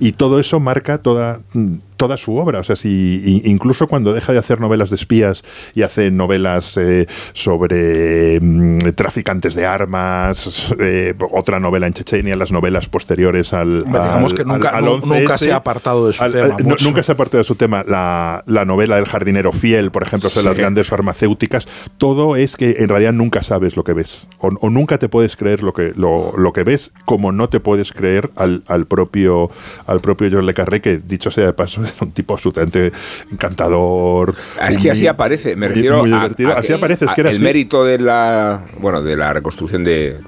Y 0.00 0.12
todo 0.12 0.40
eso 0.40 0.60
marca 0.60 0.98
toda 0.98 1.40
mm, 1.52 1.76
toda 2.02 2.16
su 2.16 2.34
obra. 2.36 2.58
O 2.58 2.64
sea, 2.64 2.74
si 2.74 3.40
incluso 3.44 3.86
cuando 3.86 4.12
deja 4.12 4.32
de 4.32 4.40
hacer 4.40 4.60
novelas 4.60 4.90
de 4.90 4.96
espías 4.96 5.44
y 5.72 5.82
hace 5.82 6.10
novelas 6.10 6.76
eh, 6.76 7.06
sobre 7.32 8.40
mm, 8.40 8.78
traficantes 8.96 9.54
de 9.54 9.66
armas, 9.66 10.74
eh, 10.80 11.14
otra 11.30 11.60
novela 11.60 11.86
en 11.86 11.92
Chechenia, 11.92 12.34
las 12.34 12.50
novelas 12.50 12.88
posteriores 12.88 13.52
al, 13.52 13.84
digamos 13.84 14.32
al- 14.32 14.38
que 14.38 14.44
nunca- 14.44 14.70
al- 14.70 14.74
al 14.76 14.84
nu- 14.84 14.92
11S, 14.96 15.20
nunca 15.20 15.38
se 15.38 15.52
ha 15.52 15.56
apartado 15.56 16.06
de 16.08 16.12
su 16.12 16.24
al- 16.24 16.32
tema 16.32 16.56
mucho. 16.62 16.84
nunca 16.84 17.04
se 17.04 17.12
ha 17.12 17.14
apartado 17.14 17.38
de 17.38 17.44
su 17.44 17.54
tema. 17.54 17.84
La, 17.86 18.42
la 18.46 18.64
novela 18.64 18.96
del 18.96 19.06
jardinero 19.06 19.52
fiel, 19.52 19.92
por 19.92 20.02
ejemplo, 20.02 20.28
sobre 20.28 20.42
Sí. 20.42 20.48
las 20.48 20.58
grandes 20.58 20.88
farmacéuticas, 20.88 21.66
todo 21.98 22.34
es 22.34 22.56
que 22.56 22.76
en 22.80 22.88
realidad 22.88 23.12
nunca 23.12 23.44
sabes 23.44 23.76
lo 23.76 23.84
que 23.84 23.92
ves. 23.92 24.28
O, 24.38 24.48
o 24.60 24.70
nunca 24.70 24.98
te 24.98 25.08
puedes 25.08 25.36
creer 25.36 25.62
lo 25.62 25.72
que, 25.72 25.92
lo, 25.94 26.32
lo 26.36 26.52
que 26.52 26.64
ves, 26.64 26.92
como 27.04 27.30
no 27.30 27.48
te 27.48 27.60
puedes 27.60 27.92
creer 27.92 28.30
al, 28.34 28.64
al 28.66 28.86
propio 28.86 29.50
al 29.86 30.00
propio 30.00 30.28
John 30.32 30.46
Le 30.46 30.54
Carré, 30.54 30.80
que 30.80 30.98
dicho 30.98 31.30
sea 31.30 31.46
de 31.46 31.52
paso, 31.52 31.80
un 32.00 32.12
tipo 32.12 32.34
absolutamente 32.34 32.92
encantador. 33.30 34.34
Ah, 34.60 34.68
Es 34.68 34.78
que 34.78 34.90
así 34.90 35.06
aparece, 35.06 35.56
me 35.56 35.68
refiero 35.68 35.98
muy 36.00 36.12
a- 36.12 36.16
divertido. 36.16 36.50
a 36.52 36.58
así 36.58 36.68
que- 36.68 36.74
aparece, 36.74 37.04
es 37.04 37.12
que 37.12 37.20
era 37.20 37.30
el 37.30 37.36
así. 37.36 37.44
mérito 37.44 37.84
de 37.84 37.98
la 37.98 38.64
bueno 38.78 39.02
de 39.02 39.16
la 39.16 39.32
reconstrucción 39.32 39.84
de, 39.84 40.18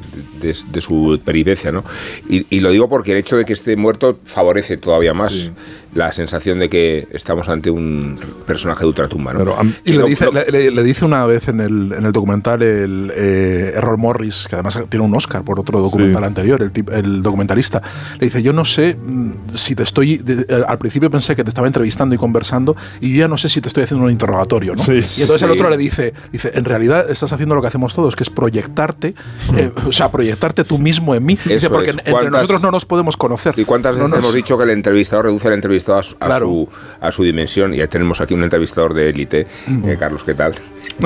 de- 0.41 0.57
de 0.71 0.81
su 0.81 1.21
peripecia, 1.25 1.73
¿no? 1.73 1.85
Y, 2.29 2.47
y 2.51 2.61
lo 2.61 2.71
digo 2.71 2.89
porque 2.89 3.13
el 3.13 3.19
hecho 3.19 3.37
de 3.37 3.45
que 3.45 3.53
esté 3.55 3.77
muerto 3.77 4.19
favorece 4.25 4.77
todavía 4.77 5.15
más 5.15 5.51
la 5.95 6.13
sensación 6.13 6.59
de 6.59 6.69
que 6.69 7.09
estamos 7.13 7.49
ante 7.49 7.71
un 7.71 8.19
personaje 8.47 8.81
de 8.81 8.87
ultratumba, 8.89 9.33
¿no? 9.33 9.45
Claro, 9.45 9.57
Y 9.85 9.91
Que 9.91 9.93
le 9.93 9.99
no- 9.99 10.07
dice, 10.07 10.25
no- 10.27 10.33
le, 10.33 10.71
le- 10.71 10.83
dice 10.83 11.05
una 11.05 11.25
vez 11.27 11.49
en 11.49 11.61
el, 11.61 11.93
en 11.97 12.05
el 12.07 12.13
documental 12.13 12.63
el 12.63 13.13
eh, 13.15 13.73
Errol 13.77 13.99
Morris, 13.99 14.47
que 14.49 14.57
además 14.57 14.83
tiene 14.89 15.05
un 15.05 15.15
Oscar 15.15 15.43
por 15.45 15.61
otro 15.61 15.81
documental 15.81 16.23
Sí. 16.23 16.27
anterior, 16.27 16.63
el, 16.63 16.73
el 16.93 17.23
documentalista, 17.23 17.81
le 18.19 18.27
dice, 18.27 18.43
yo 18.43 18.53
no 18.53 18.65
sé 18.65 18.95
mm, 18.97 19.31
si 19.55 19.75
te 19.75 19.83
estoy, 19.85 20.19
de- 20.19 20.47
eh, 20.49 20.65
al 20.67 20.79
principio 20.79 21.11
pensé 21.11 21.37
que 21.37 21.45
te 21.45 21.51
estaba 21.51 21.67
entrevistando 21.67 22.15
y 22.15 22.19
conversando, 22.19 22.77
y 23.01 23.13
yo 23.15 23.21
ya 23.21 23.29
no 23.29 23.37
sé 23.37 23.49
si 23.49 23.61
te 23.61 23.69
estoy 23.69 23.85
haciendo 23.85 24.05
un 24.05 24.11
interrogatorio, 24.11 24.75
¿no? 24.75 24.83
Sí. 24.83 25.05
y 25.17 25.23
entonces 25.23 25.43
el 25.43 25.53
Sí. 25.53 25.59
otro 25.59 25.71
le 25.71 25.77
dice, 25.77 26.13
dice, 26.33 26.51
en 26.55 26.65
realidad 26.65 27.11
estás 27.11 27.33
haciendo 27.33 27.55
lo 27.55 27.61
que 27.63 27.69
hacemos 27.69 27.95
todos, 27.95 28.17
que 28.17 28.25
es 28.25 28.31
proyectarte, 28.31 29.15
eh, 29.57 29.71
o 29.87 29.93
sea, 29.93 30.11
proyectarte 30.11 30.65
tú 30.65 30.79
mismo 30.79 31.15
en 31.15 31.25
mí, 31.25 31.39
dice, 31.45 31.71
porque 31.71 31.91
entre 31.91 32.11
¿Cuántas- 32.11 32.33
nosotros 32.33 32.63
no 32.63 32.71
nos 32.71 32.85
podemos 32.85 33.17
conocer. 33.17 33.55
¿Y 33.57 33.65
cuántas 33.65 33.93
No 33.97 34.05
veces 34.05 34.11
nos- 34.11 34.19
hemos 34.21 34.35
dicho 34.35 34.57
que 34.59 34.65
el 34.65 34.71
entrevistador 34.71 35.27
reduce 35.27 35.49
al 35.49 35.55
entrevistado 35.85 35.99
a 35.99 36.03
su, 36.03 36.17
a 36.21 36.27
Claro. 36.27 36.47
su, 36.47 36.69
a 37.01 37.13
su 37.13 37.23
dimensión? 37.25 37.75
Y 37.75 37.79
ya 37.79 37.87
tenemos 37.87 38.21
aquí 38.21 38.35
un 38.35 38.43
entrevistador 38.43 38.95
de 38.95 39.11
élite. 39.11 39.47
Eh, 39.85 39.97
Carlos, 39.99 40.23
¿qué 40.25 40.35
tal? 40.35 40.55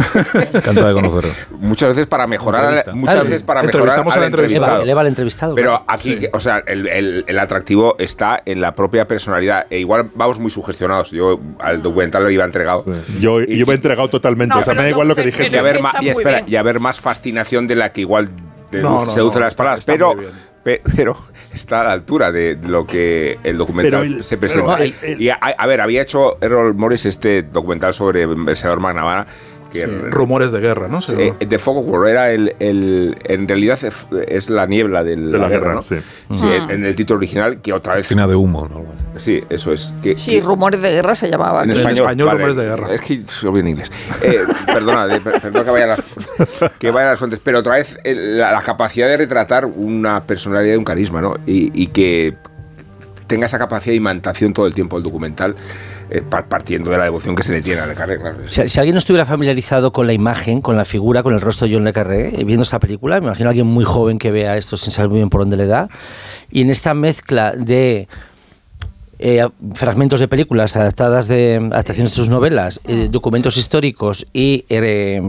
Encantado 0.53 0.89
de 0.89 0.95
conoceros. 0.95 1.37
Muchas 1.51 1.91
veces 1.91 2.07
para 2.07 2.27
mejorar, 2.27 2.85
muchas 2.95 3.15
Claro. 3.15 3.25
veces 3.29 3.43
para 3.43 3.63
mejorar 3.63 3.75
Entrevistamos 3.81 4.15
al 4.15 4.21
al 4.23 4.27
entrevistado. 4.27 4.67
Eleva, 4.67 4.83
eleva 4.83 5.01
al 5.03 5.07
entrevistado. 5.07 5.55
Pero 5.55 5.69
claro. 5.71 5.85
aquí, 5.89 6.17
que- 6.19 6.31
o 6.33 6.41
sea, 6.41 6.63
el, 6.67 6.87
el- 6.89 7.25
el 7.27 7.39
atractivo 7.39 7.97
está 7.99 8.43
en 8.45 8.61
la 8.61 8.75
propia 8.75 9.07
personalidad. 9.09 9.67
E 9.71 9.79
igual 9.79 10.11
vamos 10.15 10.39
muy 10.39 10.51
sugestionados. 10.51 11.11
Yo 11.11 11.41
al 11.61 11.81
documental 11.83 12.25
lo 12.25 12.31
iba 12.31 12.45
entregado. 12.45 12.85
Yo, 13.21 13.41
Y- 13.43 13.57
yo 13.59 13.67
me 13.67 13.73
he 13.73 13.77
entregado 13.77 14.09
totalmente. 14.09 14.55
No, 14.55 14.61
o 14.61 14.65
sea, 14.65 14.75
me 14.75 14.83
da 14.83 14.91
igual 14.91 15.09
lo 15.09 15.17
que 15.17 15.23
dijese. 15.23 15.57
y, 15.57 15.59
haber 15.59 15.81
ma- 15.81 15.93
y 16.01 16.09
espera, 16.09 16.43
y 16.47 16.57
haber 16.57 16.81
más 16.81 17.01
fascinación 17.01 17.67
de 17.67 17.77
la 17.77 17.93
que 17.93 18.03
igual 18.03 18.31
de- 18.71 18.83
No, 18.83 19.05
no, 19.07 19.11
seduce 19.11 19.39
no, 19.39 19.45
las 19.47 19.55
palabras. 19.57 19.85
pero, 19.87 20.15
pero 20.97 21.17
está 21.55 21.81
a 21.81 21.85
la 21.85 21.93
altura 21.93 22.31
de 22.33 22.57
lo 22.63 22.87
que 22.87 23.39
el 23.45 23.57
documental 23.57 24.05
el- 24.05 24.25
se 24.25 24.37
pero 24.37 24.67
presenta. 24.67 24.85
el- 24.85 24.95
el- 25.15 25.21
y 25.23 25.31
a, 25.31 25.35
a 25.35 25.67
ver, 25.67 25.81
había 25.81 26.03
hecho 26.03 26.39
Errol 26.41 26.75
Morris 26.75 27.07
este 27.07 27.43
documental 27.43 27.95
sobre 27.95 28.23
el 28.23 28.57
senador 28.57 28.81
McNamara. 28.81 29.27
Que 29.73 29.87
Rumores 29.87 30.51
de 30.51 30.61
guerra, 30.61 30.89
¿no? 30.89 31.01
Eh, 31.17 31.35
de 31.47 31.59
Fog 31.59 31.79
of 31.79 31.85
War 31.89 32.09
era 32.09 32.31
el, 32.33 32.55
el- 32.59 33.17
en 33.25 33.47
realidad 33.47 33.79
es- 34.29 34.49
la 34.49 34.67
niebla 34.67 35.05
del- 35.05 35.31
De 35.31 35.39
la 35.39 35.49
guerra, 35.49 35.75
¿no? 35.75 35.83
sí. 35.83 35.97
Sí, 36.35 36.47
en, 36.47 36.71
en 36.71 36.85
el 36.87 36.97
título 36.97 37.19
original 37.19 37.61
que 37.61 37.73
otra 37.75 37.95
vez 37.97 38.07
Cortina 38.07 38.27
de 38.27 38.35
humo, 38.35 38.67
¿no? 38.67 38.85
sí 39.21 39.43
eso 39.51 39.73
es 39.73 39.93
que, 40.03 40.15
Sí, 40.17 40.33
que- 40.33 40.41
rumores 40.41 40.81
de 40.81 40.91
guerra 40.91 41.15
se 41.15 41.29
llamaba. 41.31 41.65
en 41.65 41.71
español, 41.73 41.99
español, 41.99 42.31
Rumores 42.33 42.57
de 42.57 42.65
Guerra. 42.65 42.95
Es 42.95 43.01
que 43.03 43.21
se 43.27 43.47
olvida 43.47 43.61
en 43.61 43.69
inglés. 43.69 43.93
Eh, 44.23 44.39
perdona, 44.67 45.07
perdona 45.21 45.65
que 45.65 45.71
vaya 45.71 45.85
a 45.85 45.89
las, 45.89 46.05
que 46.79 46.91
vaya 46.91 47.07
a 47.09 47.11
las 47.11 47.19
fuentes, 47.19 47.41
pero 47.43 47.59
otra 47.59 47.75
vez 47.75 47.99
la, 48.05 48.53
la 48.53 48.63
capacidad 48.63 49.07
de 49.09 49.17
retratar 49.19 49.67
una 49.67 50.23
personalidad 50.25 50.75
y 50.75 50.77
un 50.79 50.85
carisma, 50.85 51.21
¿no? 51.21 51.35
Y, 51.47 51.71
y 51.75 51.89
que 51.89 52.37
tenga 53.27 53.45
esa 53.47 53.59
capacidad 53.59 53.93
de 53.93 53.97
imantación 53.97 54.55
todo 54.55 54.67
el 54.67 54.73
tiempo 54.75 54.97
el 54.97 55.03
documental. 55.03 55.55
Eh, 56.11 56.23
par- 56.23 56.49
partiendo 56.49 56.91
de 56.91 56.99
la 56.99 57.05
devoción 57.05 57.35
que 57.35 57.43
se 57.43 57.53
le 57.53 57.63
tiene 57.63 57.81
a 57.81 57.87
Le 57.87 57.95
Carré. 57.95 58.19
Si, 58.47 58.67
si 58.69 58.79
alguien 58.81 58.95
no 58.95 58.99
estuviera 58.99 59.27
familiarizado 59.27 59.93
con 59.93 60.07
la 60.07 60.13
imagen, 60.13 60.61
con 60.61 60.77
la 60.77 60.85
figura, 60.85 61.23
con 61.23 61.35
el 61.35 61.41
rostro 61.41 61.67
de 61.67 61.75
John 61.75 61.85
Le 61.85 61.93
Carré, 61.93 62.41
eh, 62.41 62.45
viendo 62.45 62.63
esta 62.63 62.79
película, 62.79 63.21
me 63.21 63.27
imagino 63.27 63.49
a 63.49 63.51
alguien 63.51 63.67
muy 63.67 63.85
joven 63.85 64.19
que 64.19 64.31
vea 64.31 64.57
esto 64.57 64.77
sin 64.77 64.93
saber 64.93 65.11
muy 65.11 65.19
bien 65.19 65.31
por 65.31 65.41
dónde 65.41 65.57
le 65.57 65.67
da, 65.67 65.89
y 66.51 66.63
en 66.63 66.71
esta 66.71 66.95
mezcla 66.95 67.53
de 67.53 68.09
eh, 69.19 69.47
fragmentos 69.75 70.21
de 70.21 70.29
películas 70.29 70.77
adaptadas 70.77 71.27
de 71.29 71.57
adaptaciones 71.73 72.13
de 72.13 72.17
sus 72.17 72.29
novelas, 72.29 72.81
eh, 72.87 73.09
documentos 73.11 73.57
históricos 73.57 74.27
y 74.33 74.65
eh, 74.69 75.21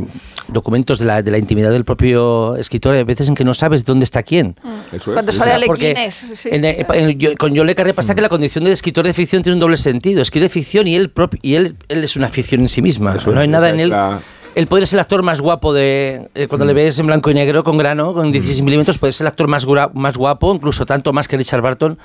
documentos 0.47 0.99
de 0.99 1.05
la, 1.05 1.21
de 1.21 1.31
la 1.31 1.37
intimidad 1.37 1.71
del 1.71 1.85
propio 1.85 2.55
escritor, 2.55 2.95
hay 2.95 3.03
veces 3.03 3.29
en 3.29 3.35
que 3.35 3.43
no 3.43 3.53
sabes 3.53 3.85
dónde 3.85 4.03
está 4.03 4.23
quién. 4.23 4.55
Eso 4.91 5.11
es. 5.11 5.15
Cuando 5.15 5.31
sale 5.31 5.51
Alequines. 5.53 6.13
sí. 6.35 6.49
en- 6.51 6.65
en- 6.65 7.35
con 7.37 7.55
John 7.55 7.67
Le 7.67 7.75
Carré 7.75 7.93
pasa 7.93 8.13
que 8.15 8.21
la 8.21 8.29
condición 8.29 8.63
de 8.63 8.71
escritor 8.71 9.05
de 9.05 9.13
ficción 9.13 9.41
tiene 9.43 9.55
un 9.55 9.59
doble 9.59 9.77
sentido. 9.77 10.21
Escribe 10.21 10.49
ficción 10.49 10.87
y 10.87 10.95
él, 10.95 11.09
propio, 11.09 11.39
y 11.43 11.55
él, 11.55 11.75
él 11.87 12.03
es 12.03 12.15
una 12.15 12.29
ficción 12.29 12.61
en 12.61 12.67
sí 12.67 12.81
misma. 12.81 13.15
Eso 13.15 13.31
no 13.31 13.37
es, 13.37 13.41
hay 13.43 13.47
nada 13.47 13.69
en 13.69 13.75
es 13.77 13.81
él. 13.83 13.89
la- 13.89 14.19
Él 14.55 14.65
podría 14.67 14.87
ser 14.87 14.97
el 14.97 15.01
actor 15.01 15.21
más 15.23 15.41
guapo 15.41 15.73
de. 15.73 16.29
eh, 16.35 16.47
cuando 16.47 16.65
le 16.65 16.73
ves 16.73 16.97
en 16.99 17.05
blanco 17.07 17.29
y 17.29 17.33
negro, 17.35 17.63
con 17.63 17.77
grano, 17.77 18.13
con 18.13 18.31
16 18.31 18.61
milímetros, 18.63 18.97
puede 18.97 19.13
ser 19.13 19.25
el 19.25 19.29
actor 19.29 19.47
más, 19.47 19.65
más 19.93 20.17
guapo, 20.17 20.53
incluso 20.55 20.85
tanto 20.87 21.13
más 21.13 21.27
que 21.27 21.37
Richard 21.37 21.61
Barton 21.61 21.97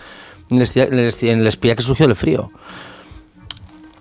en 0.51 0.59
el, 0.59 1.47
espía, 1.47 1.75
que 1.75 1.83
surgió 1.83 2.07
del 2.07 2.17
frío. 2.17 2.51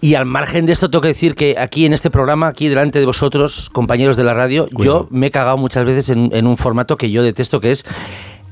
Y 0.01 0.15
al 0.15 0.25
margen 0.25 0.65
de 0.65 0.73
esto, 0.73 0.89
tengo 0.89 1.01
que 1.01 1.07
decir 1.09 1.33
que 1.33 1.55
aquí 1.57 1.85
en 1.85 1.93
este 1.93 2.09
programa, 2.09 2.47
aquí 2.47 2.67
delante 2.67 2.99
de 2.99 3.05
vosotros, 3.05 3.69
compañeros 3.69 4.17
de 4.17 4.25
la 4.25 4.33
radio, 4.33 4.67
yo 4.77 5.07
me 5.09 5.27
he 5.27 5.31
cagado 5.31 5.57
muchas 5.57 5.85
veces 5.85 6.09
en, 6.09 6.29
en 6.33 6.45
un 6.45 6.57
formato 6.57 6.97
que 6.97 7.09
yo 7.09 7.23
detesto, 7.23 7.61
que 7.61 7.71
es 7.71 7.85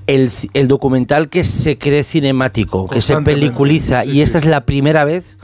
el, 0.07 0.67
documental 0.67 1.29
que 1.29 1.43
se 1.43 1.77
cree 1.77 2.03
cinemático, 2.03 2.87
que 2.87 3.01
se 3.01 3.19
peliculiza. 3.21 4.05
y 4.05 4.21
esta 4.21 4.37
es 4.37 4.45
la 4.45 4.65
primera 4.65 5.05
vez 5.05 5.37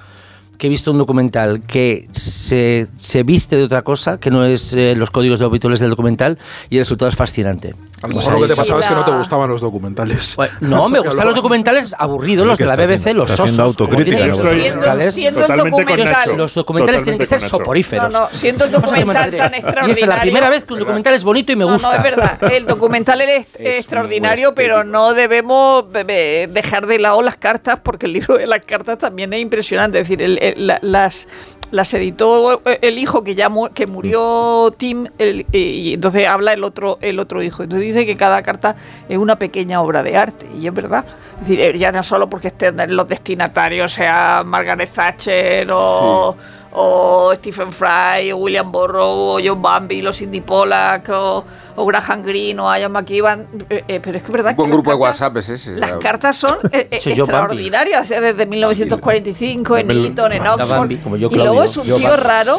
que 0.57 0.67
he 0.67 0.69
visto 0.69 0.91
un 0.91 0.97
documental 0.97 1.62
que 1.62 2.07
se, 2.47 2.88
se 2.95 3.23
viste 3.23 3.55
de 3.57 3.63
otra 3.63 3.81
cosa, 3.81 4.19
que 4.19 4.31
no 4.31 4.45
es 4.45 4.73
eh, 4.73 4.93
los 4.95 5.10
códigos 5.12 5.39
de 5.39 5.45
habituales 5.45 5.79
del 5.79 5.89
documental, 5.89 6.38
y 6.69 6.75
el 6.77 6.81
resultado 6.81 7.10
es 7.10 7.15
fascinante. 7.15 7.75
A 8.01 8.07
lo 8.07 8.15
mejor 8.15 8.33
lo 8.33 8.41
que 8.41 8.47
te 8.47 8.53
y- 8.53 8.55
pasaba 8.55 8.79
es 8.79 8.88
que 8.88 8.93
no 8.93 9.03
te 9.05 9.12
gustaban 9.12 9.49
los 9.49 9.60
documentales. 9.62 10.38
No, 10.62 10.88
me 10.89 10.99
gustan 10.99 11.25
los 11.25 11.36
documentales 11.36 11.95
aburridos, 11.97 12.45
los 12.45 12.57
¿Qué 12.57 12.63
de 12.65 12.69
la 12.69 12.75
BBC, 12.75 12.95
haciendo? 12.99 13.21
los 13.23 13.31
sosos. 13.31 13.57
autocrítica, 13.60 14.17
¿no? 14.19 14.36
Siendo, 14.36 14.43
documentales. 14.43 15.13
siendo 15.15 15.41
Totalmente 15.41 15.71
con 15.71 15.81
documental. 15.86 16.13
Nacho. 16.27 16.38
Los 16.38 16.53
documentales 16.53 17.03
tienen 17.03 17.19
que 17.19 17.25
ser 17.25 17.41
soporíferos. 17.41 18.13
No, 18.13 18.19
no, 18.21 18.29
siendo 18.31 18.65
el 18.65 18.71
documental 18.81 19.31
tan 19.31 19.51
Y 19.53 19.57
extraordinario. 19.57 19.91
esta 19.93 20.05
es 20.05 20.07
la 20.07 20.21
primera 20.21 20.49
vez 20.49 20.65
que 20.65 20.73
un 20.73 20.79
documental 20.79 21.13
es 21.15 21.23
bonito 21.23 21.51
y 21.51 21.55
me 21.55 21.65
No, 21.65 21.73
gusta. 21.73 21.89
no, 21.89 21.95
es 21.95 22.03
verdad. 22.03 22.38
El 22.53 22.65
documental 22.67 23.19
es, 23.21 23.47
Es 23.57 23.77
extraordinario, 23.79 24.53
pero 24.53 24.83
no 24.83 25.13
debemos 25.13 25.91
be- 25.91 26.03
be- 26.03 26.49
dejar 26.51 26.86
de 26.88 26.99
lado 26.99 27.21
las 27.23 27.36
cartas, 27.36 27.79
porque 27.83 28.05
el 28.05 28.13
libro 28.13 28.38
de 28.38 28.45
las 28.47 28.63
cartas 28.65 28.99
también 28.99 29.33
es 29.33 29.41
impresionante. 29.41 29.99
Es 29.99 30.07
decir, 30.07 30.21
el- 30.21 30.38
el- 30.41 30.67
la- 30.67 30.79
las, 30.83 31.27
las 31.71 31.93
editó 31.93 32.62
el 32.82 32.97
hijo 32.97 33.23
que 33.23 33.36
ya 33.36 33.49
mu- 33.49 33.69
que 33.69 33.88
murió 33.88 34.73
Tim, 34.77 35.08
el- 35.17 35.45
y, 35.51 35.93
entonces 35.93 36.27
habla 36.27 36.53
el 36.53 36.63
otro, 36.63 36.97
el 37.01 37.19
otro 37.19 37.41
hijo. 37.43 37.63
Entonces 37.63 37.88
dice 37.88 38.06
que 38.06 38.15
cada 38.15 38.41
carta 38.43 38.75
es 39.10 39.17
una 39.17 39.38
pequeña 39.38 39.82
obra 39.82 40.03
de 40.03 40.15
arte, 40.17 40.47
y 40.60 40.65
es 40.67 40.73
verdad. 40.73 41.03
Es 41.36 41.41
decir, 41.41 41.60
eh, 41.60 41.77
ya 41.77 41.91
no 41.91 42.01
solo 42.03 42.30
porque 42.30 42.47
estén 42.47 42.77
los 42.95 43.08
destinatarios, 43.08 43.91
sea 43.93 44.43
Margaret 44.45 44.89
Thatcher 44.93 45.67
o 45.71 46.36
o 46.80 47.34
Stephen 47.36 47.72
Fry, 47.72 48.32
o 48.32 48.38
William 48.38 48.72
Burroughs, 48.72 49.02
o 49.02 49.40
John 49.44 49.62
Bambi, 49.62 50.02
los 50.02 50.16
Cindy 50.18 50.42
Pollack, 50.42 51.10
o, 51.10 51.44
o 51.76 51.86
Graham 51.88 52.22
Greene, 52.24 52.60
o 52.62 52.76
Ian 52.78 52.92
McEwan. 52.92 53.48
eh, 53.70 53.84
eh, 53.88 54.00
pero 54.00 54.18
es 54.18 54.24
que 54.24 54.28
es 54.28 54.32
verdad 54.34 54.52
Un 54.52 54.58
buen 54.58 54.70
que 54.70 54.76
las 54.76 54.78
grupo 54.84 54.92
de 54.92 54.98
cartas- 54.98 55.22
WhatsApp 55.22 55.38
es 55.38 55.50
ese. 55.50 55.72
Las 55.78 55.94
cartas 55.94 56.36
son 56.36 56.58
eh, 56.72 56.88
eh, 56.92 57.00
extraordinarias, 57.04 58.04
o 58.04 58.06
sea, 58.06 58.22
desde 58.22 58.46
1945 58.46 59.78
en 59.78 59.92
Eton, 59.92 60.32
en 60.34 60.46
Oxford. 60.48 60.70
Bambi, 60.70 60.98
como 60.98 61.18
yo, 61.18 61.30
y 61.32 61.36
luego 61.36 61.63
es 61.63 61.76
un 61.78 61.86
Yo, 61.86 61.98
tío 61.98 62.16
raro 62.16 62.54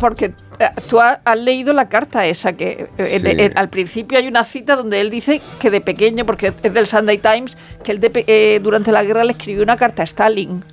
porque 0.00 0.32
eh, 0.58 0.68
tú 0.88 1.00
has, 1.00 1.18
leído 1.38 1.72
la 1.72 1.88
carta 1.88 2.26
esa 2.26 2.54
que 2.54 2.88
eh, 2.98 3.08
en- 3.16 3.20
Sí. 3.22 3.28
en- 3.38 3.56
al 3.56 3.68
principio 3.70 4.18
hay 4.18 4.26
una 4.26 4.44
cita 4.44 4.74
donde 4.76 5.00
él 5.00 5.10
dice 5.10 5.40
que 5.60 5.70
de 5.70 5.80
pequeño, 5.80 6.26
porque 6.26 6.52
es 6.62 6.74
del 6.74 6.86
Sunday 6.86 7.18
Times, 7.18 7.56
que 7.84 7.92
él 7.92 8.00
de 8.00 8.10
pe- 8.10 8.24
eh, 8.26 8.58
durante 8.60 8.90
la 8.92 9.04
guerra 9.04 9.22
le 9.24 9.32
escribió 9.32 9.62
una 9.62 9.76
carta 9.76 10.02
a 10.02 10.04
Stalin. 10.04 10.64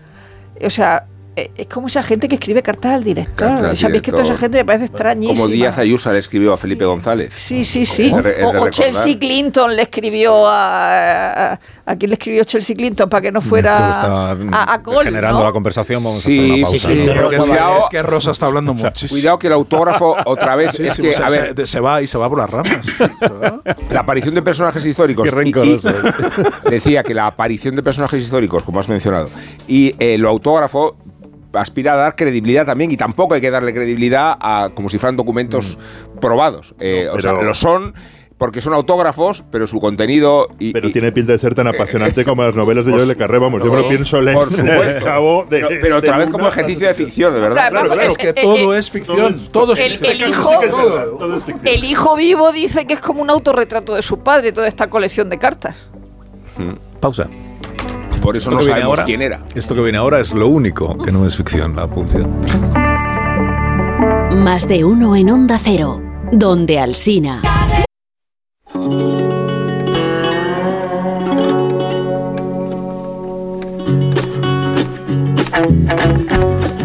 O 0.64 0.70
sea, 0.70 1.06
es 1.36 1.68
como 1.68 1.88
esa 1.88 2.04
gente 2.04 2.28
que 2.28 2.36
escribe 2.36 2.62
cartas 2.62 2.92
al 2.94 3.04
director. 3.04 3.48
Cartas 3.48 3.84
es 3.84 4.02
que 4.02 4.12
toda 4.12 4.24
esa 4.24 4.36
gente 4.38 4.58
me 4.58 4.66
parece 4.66 4.86
extrañísima. 4.86 5.40
Como 5.40 5.48
Díaz 5.48 5.78
Ayusa 5.78 6.12
le 6.12 6.20
escribió 6.20 6.54
a 6.54 6.58
Felipe 6.58 6.84
González. 6.86 7.32
Sí, 7.36 7.64
sí, 7.64 7.86
sí. 7.86 8.12
O. 8.14 8.70
Chelsea 8.70 9.18
Clinton 9.18 9.76
le 9.76 9.84
escribió 9.84 10.46
a, 10.48 11.54
a... 11.54 11.60
¿A 11.84 11.96
quién 11.96 12.10
le 12.10 12.14
escribió 12.16 12.44
Chelsea 12.44 12.76
Clinton 12.76 13.10
para 13.10 13.22
que 13.22 13.32
no 13.32 13.42
fuera 13.42 13.90
está 13.92 14.32
a, 14.32 14.74
a 14.76 14.82
generando 15.04 15.40
¿no? 15.40 15.46
la 15.46 15.52
conversación. 15.52 16.02
Vamos 16.04 16.22
Sí, 16.22 16.38
a 16.40 16.42
hacer 16.42 16.48
una 16.48 16.56
sí, 16.56 16.62
pausa. 16.62 16.88
sí, 16.88 17.38
que, 17.38 17.38
cuidado. 17.50 17.80
es 17.80 17.86
que 17.90 18.04
Rosa 18.04 18.32
está 18.32 18.46
hablando 18.46 18.74
muchísimo. 18.74 19.10
Cuidado 19.10 19.40
que 19.40 19.48
el 19.48 19.54
autógrafo 19.54 20.16
otra 20.26 20.56
vez 20.56 20.76
Sí, 20.78 20.86
es 20.86 20.94
sí, 20.94 21.02
que, 21.02 21.10
o 21.10 21.14
sea, 21.14 21.26
a 21.26 21.30
ver, 21.30 21.54
se, 21.58 21.66
se 21.68 21.80
va 21.80 22.02
y 22.02 22.08
se 22.08 22.18
va 22.18 22.30
por 22.30 22.38
las 22.38 22.50
ramas. 22.50 22.86
La 23.90 24.02
aparición 24.02 24.36
de 24.36 24.42
personajes 24.42 24.86
históricos. 24.86 25.30
Qué 25.30 25.36
y- 25.36 25.40
y- 25.50 25.52
rencoroso. 25.54 25.90
decía 26.70 27.04
que 27.04 27.14
la 27.14 27.28
aparición 27.28 27.76
de 27.76 27.84
personajes 27.84 28.22
históricos, 28.24 28.64
como 28.64 28.80
has 28.80 28.88
mencionado, 28.88 29.30
y 29.68 29.94
eh, 30.00 30.18
lo 30.18 30.30
autógrafo 30.30 30.96
aspira 31.54 31.94
a 31.94 31.98
dar 31.98 32.16
credibilidad 32.16 32.66
también 32.66 32.92
y 32.92 32.98
tampoco 32.98 33.34
hay 33.34 33.42
que 33.42 33.52
darle 33.52 33.74
credibilidad 33.74 34.38
a 34.40 34.70
como 34.74 34.90
si 34.90 34.98
fueran 34.98 35.18
documentos 35.18 35.78
probados. 36.20 36.74
Eh, 36.80 37.06
No, 37.08 37.14
o 37.18 37.22
sea, 37.22 37.34
lo 37.34 37.54
son 37.54 37.94
porque 38.38 38.60
son 38.60 38.74
autógrafos, 38.74 39.44
pero 39.52 39.68
su 39.68 39.80
contenido 39.80 40.48
y, 40.58 40.74
Pero 40.74 40.88
y- 40.88 40.92
tiene 40.92 41.12
pinta 41.12 41.32
de 41.34 41.38
ser 41.38 41.54
tan 41.54 41.68
apasionante 41.68 42.26
como 42.26 42.42
las 42.42 42.56
novelas 42.56 42.88
de 42.88 42.92
Joel 42.92 43.08
Le 43.08 43.16
Carré, 43.16 43.38
vamos, 43.38 43.64
yo 43.64 43.72
me 43.72 43.82
lo 43.84 43.88
pienso 43.88 44.20
leer. 44.20 44.36
por 44.36 44.52
supuesto. 44.52 45.00
Cabo 45.06 45.44
de- 45.48 45.60
pero, 45.60 45.70
pero 45.80 45.98
otra 45.98 46.14
de 46.18 46.24
vez 46.26 46.32
como 46.32 46.48
ejercicio 46.48 46.88
de 46.88 46.94
ficción, 46.96 47.36
de 47.36 47.40
verdad. 47.40 47.70
Claro, 47.70 47.76
Claro, 47.82 47.94
claro. 47.94 48.12
Es 48.12 48.18
que 48.18 48.30
Eh, 48.30 48.34
todo 48.42 48.74
eh, 48.74 48.80
es 48.80 48.90
ficción. 48.90 49.48
Todo 49.52 49.74
es 49.74 49.80
el- 49.80 49.92
ficción. 49.92 50.12
el 50.24 50.30
hijo- 50.30 50.50
Todo 51.20 51.38
es 51.38 51.44
ficción. 51.44 51.68
El 51.68 51.84
hijo 51.84 52.16
vivo 52.16 52.52
dice 52.52 52.88
que 52.88 52.96
es 52.96 53.00
como 53.00 53.22
un 53.22 53.30
autorretrato 53.30 53.94
de 53.94 54.02
su 54.02 54.18
padre, 54.22 54.52
toda 54.52 54.68
esta 54.68 54.90
colección 54.90 55.30
de 55.30 55.38
cartas. 55.38 55.76
Pausa. 57.00 57.28
Por 58.22 58.38
eso 58.38 58.50
Esto 58.50 58.52
no 58.52 58.58
que 58.60 58.66
viene 58.66 58.80
sabemos 58.82 58.98
ahora- 59.00 59.04
quién 59.06 59.22
era. 59.22 59.44
Esto 59.56 59.76
que 59.76 59.82
viene 59.82 59.98
ahora 59.98 60.20
es 60.20 60.34
lo 60.34 60.48
único 60.48 60.98
que 60.98 61.12
no 61.12 61.26
es 61.26 61.36
ficción, 61.36 61.76
la 61.76 61.88
publicidad. 61.88 62.28
Más 64.32 64.68
de 64.68 64.86
uno 64.86 65.16
en 65.16 65.30
Onda 65.30 65.60
Cero, 65.62 66.02
donde 66.32 66.80
Alsina. 66.80 67.42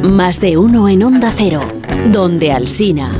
Más 0.02 0.40
de 0.40 0.56
uno 0.56 0.88
en 0.88 1.02
Onda 1.02 1.32
Cero, 1.36 1.60
donde 2.10 2.52
Alsina. 2.52 3.10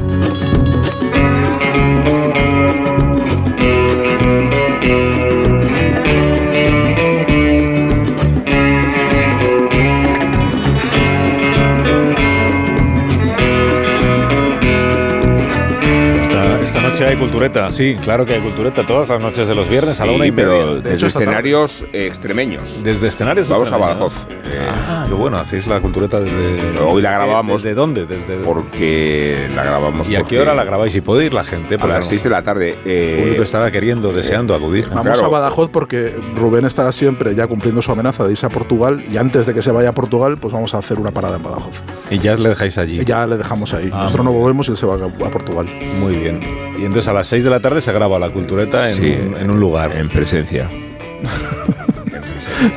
Noche 17.06 17.16
hay 17.16 17.16
cultureta, 17.20 17.72
sí, 17.72 17.96
claro 18.02 18.24
que 18.26 18.34
hay 18.34 18.40
cultureta. 18.40 18.84
Todas 18.84 19.08
las 19.08 19.20
noches 19.20 19.48
de 19.48 19.54
los 19.54 19.68
viernes 19.68 20.00
a 20.00 20.06
la 20.06 20.12
una 20.12 20.26
y 20.26 20.32
pero 20.32 20.58
media. 20.66 20.74
desde 20.80 20.94
hecho, 20.94 21.06
escenarios 21.06 21.84
eh, 21.92 22.06
extremeños. 22.06 22.82
Desde 22.82 23.08
escenarios. 23.08 23.48
Vamos 23.48 23.72
a. 23.72 23.76
Badajoz. 23.76 24.14
Eh, 24.52 24.68
Ah, 24.88 25.04
qué 25.08 25.14
bueno, 25.14 25.36
hacéis 25.38 25.66
la 25.66 25.80
cultureta 25.80 26.20
desde. 26.20 26.78
Hoy 26.80 27.02
la 27.02 27.12
grabábamos. 27.12 27.62
¿Desde 27.62 27.74
dónde? 27.74 28.06
Desde. 28.06 28.36
porque 28.44 29.48
la 29.54 29.64
grabamos. 29.64 30.08
¿Y 30.08 30.16
a 30.16 30.22
qué 30.22 30.40
hora 30.40 30.54
la 30.54 30.64
grabáis? 30.64 30.94
Y 30.94 31.00
puede 31.00 31.26
ir 31.26 31.34
la 31.34 31.44
gente. 31.44 31.76
A 31.78 31.86
las 31.86 32.06
6 32.08 32.22
de 32.24 32.30
la 32.30 32.42
tarde. 32.42 32.70
El 32.72 32.78
eh, 32.84 33.18
público 33.22 33.42
estará 33.42 33.70
queriendo, 33.70 34.12
deseando 34.12 34.54
acudir. 34.54 34.88
Vamos 34.88 35.04
Claro. 35.04 35.24
a 35.24 35.28
Badajoz 35.28 35.70
porque 35.70 36.14
Rubén 36.34 36.64
está 36.64 36.90
siempre 36.92 37.34
ya 37.34 37.46
cumpliendo 37.46 37.80
su 37.82 37.92
amenaza 37.92 38.24
de 38.24 38.32
irse 38.32 38.46
a 38.46 38.50
Portugal 38.50 39.04
y 39.10 39.16
antes 39.16 39.46
de 39.46 39.54
que 39.54 39.62
se 39.62 39.70
vaya 39.70 39.90
a 39.90 39.94
Portugal, 39.94 40.36
pues 40.38 40.52
vamos 40.52 40.74
a 40.74 40.78
hacer 40.78 40.98
una 40.98 41.10
parada 41.10 41.36
en 41.36 41.42
Badajoz. 41.42 41.82
Y 42.10 42.18
ya 42.18 42.34
le 42.36 42.48
dejáis 42.50 42.78
allí. 42.78 43.00
Y 43.00 43.04
ya 43.04 43.26
le 43.26 43.36
dejamos 43.36 43.72
ahí. 43.74 43.90
Ah, 43.92 44.02
Nosotros 44.04 44.24
no 44.24 44.32
volvemos 44.32 44.68
y 44.68 44.72
él 44.72 44.76
se 44.76 44.86
va 44.86 44.94
a, 44.94 45.06
a 45.26 45.30
Portugal. 45.30 45.66
Muy 46.00 46.16
bien. 46.16 46.40
Y 46.78 46.84
entonces 46.96 47.08
a 47.10 47.12
las 47.12 47.26
6 47.26 47.44
de 47.44 47.50
la 47.50 47.60
tarde 47.60 47.82
se 47.82 47.92
graba 47.92 48.18
la 48.18 48.30
cultureta 48.30 48.90
en, 48.90 48.96
Sí, 48.96 49.18
un, 49.28 49.36
en 49.36 49.50
un 49.50 49.60
lugar. 49.60 49.94
en 49.96 50.08
presencia. 50.08 50.70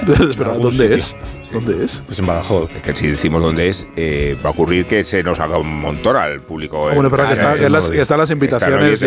Entonces, 0.02 0.38
algún 0.40 0.62
¿Dónde 0.62 0.78
sitio. 0.84 0.96
es? 0.98 1.16
¿Dónde 1.54 1.86
es? 1.86 2.04
Pues 2.06 2.20
en 2.20 2.26
Badajoz. 2.26 2.70
Es 2.76 2.82
que 2.82 2.96
si 2.96 3.08
decimos 3.08 3.42
dónde 3.42 3.70
es, 3.70 3.88
eh, 3.96 4.36
va 4.44 4.50
a 4.50 4.52
ocurrir 4.52 4.86
que 4.86 5.04
se 5.04 5.24
nos 5.24 5.40
haga 5.40 5.58
un 5.58 5.80
montón 5.80 6.16
al 6.18 6.42
público. 6.42 6.82
Bueno, 6.94 7.10
pero 7.10 7.26
que, 7.28 7.34
está, 7.34 7.56
que, 7.56 7.70
las- 7.70 7.86
no 7.90 7.96
que 7.96 8.02
están 8.02 8.18
las 8.20 8.30
invitaciones 8.30 8.94
Está 9.02 9.06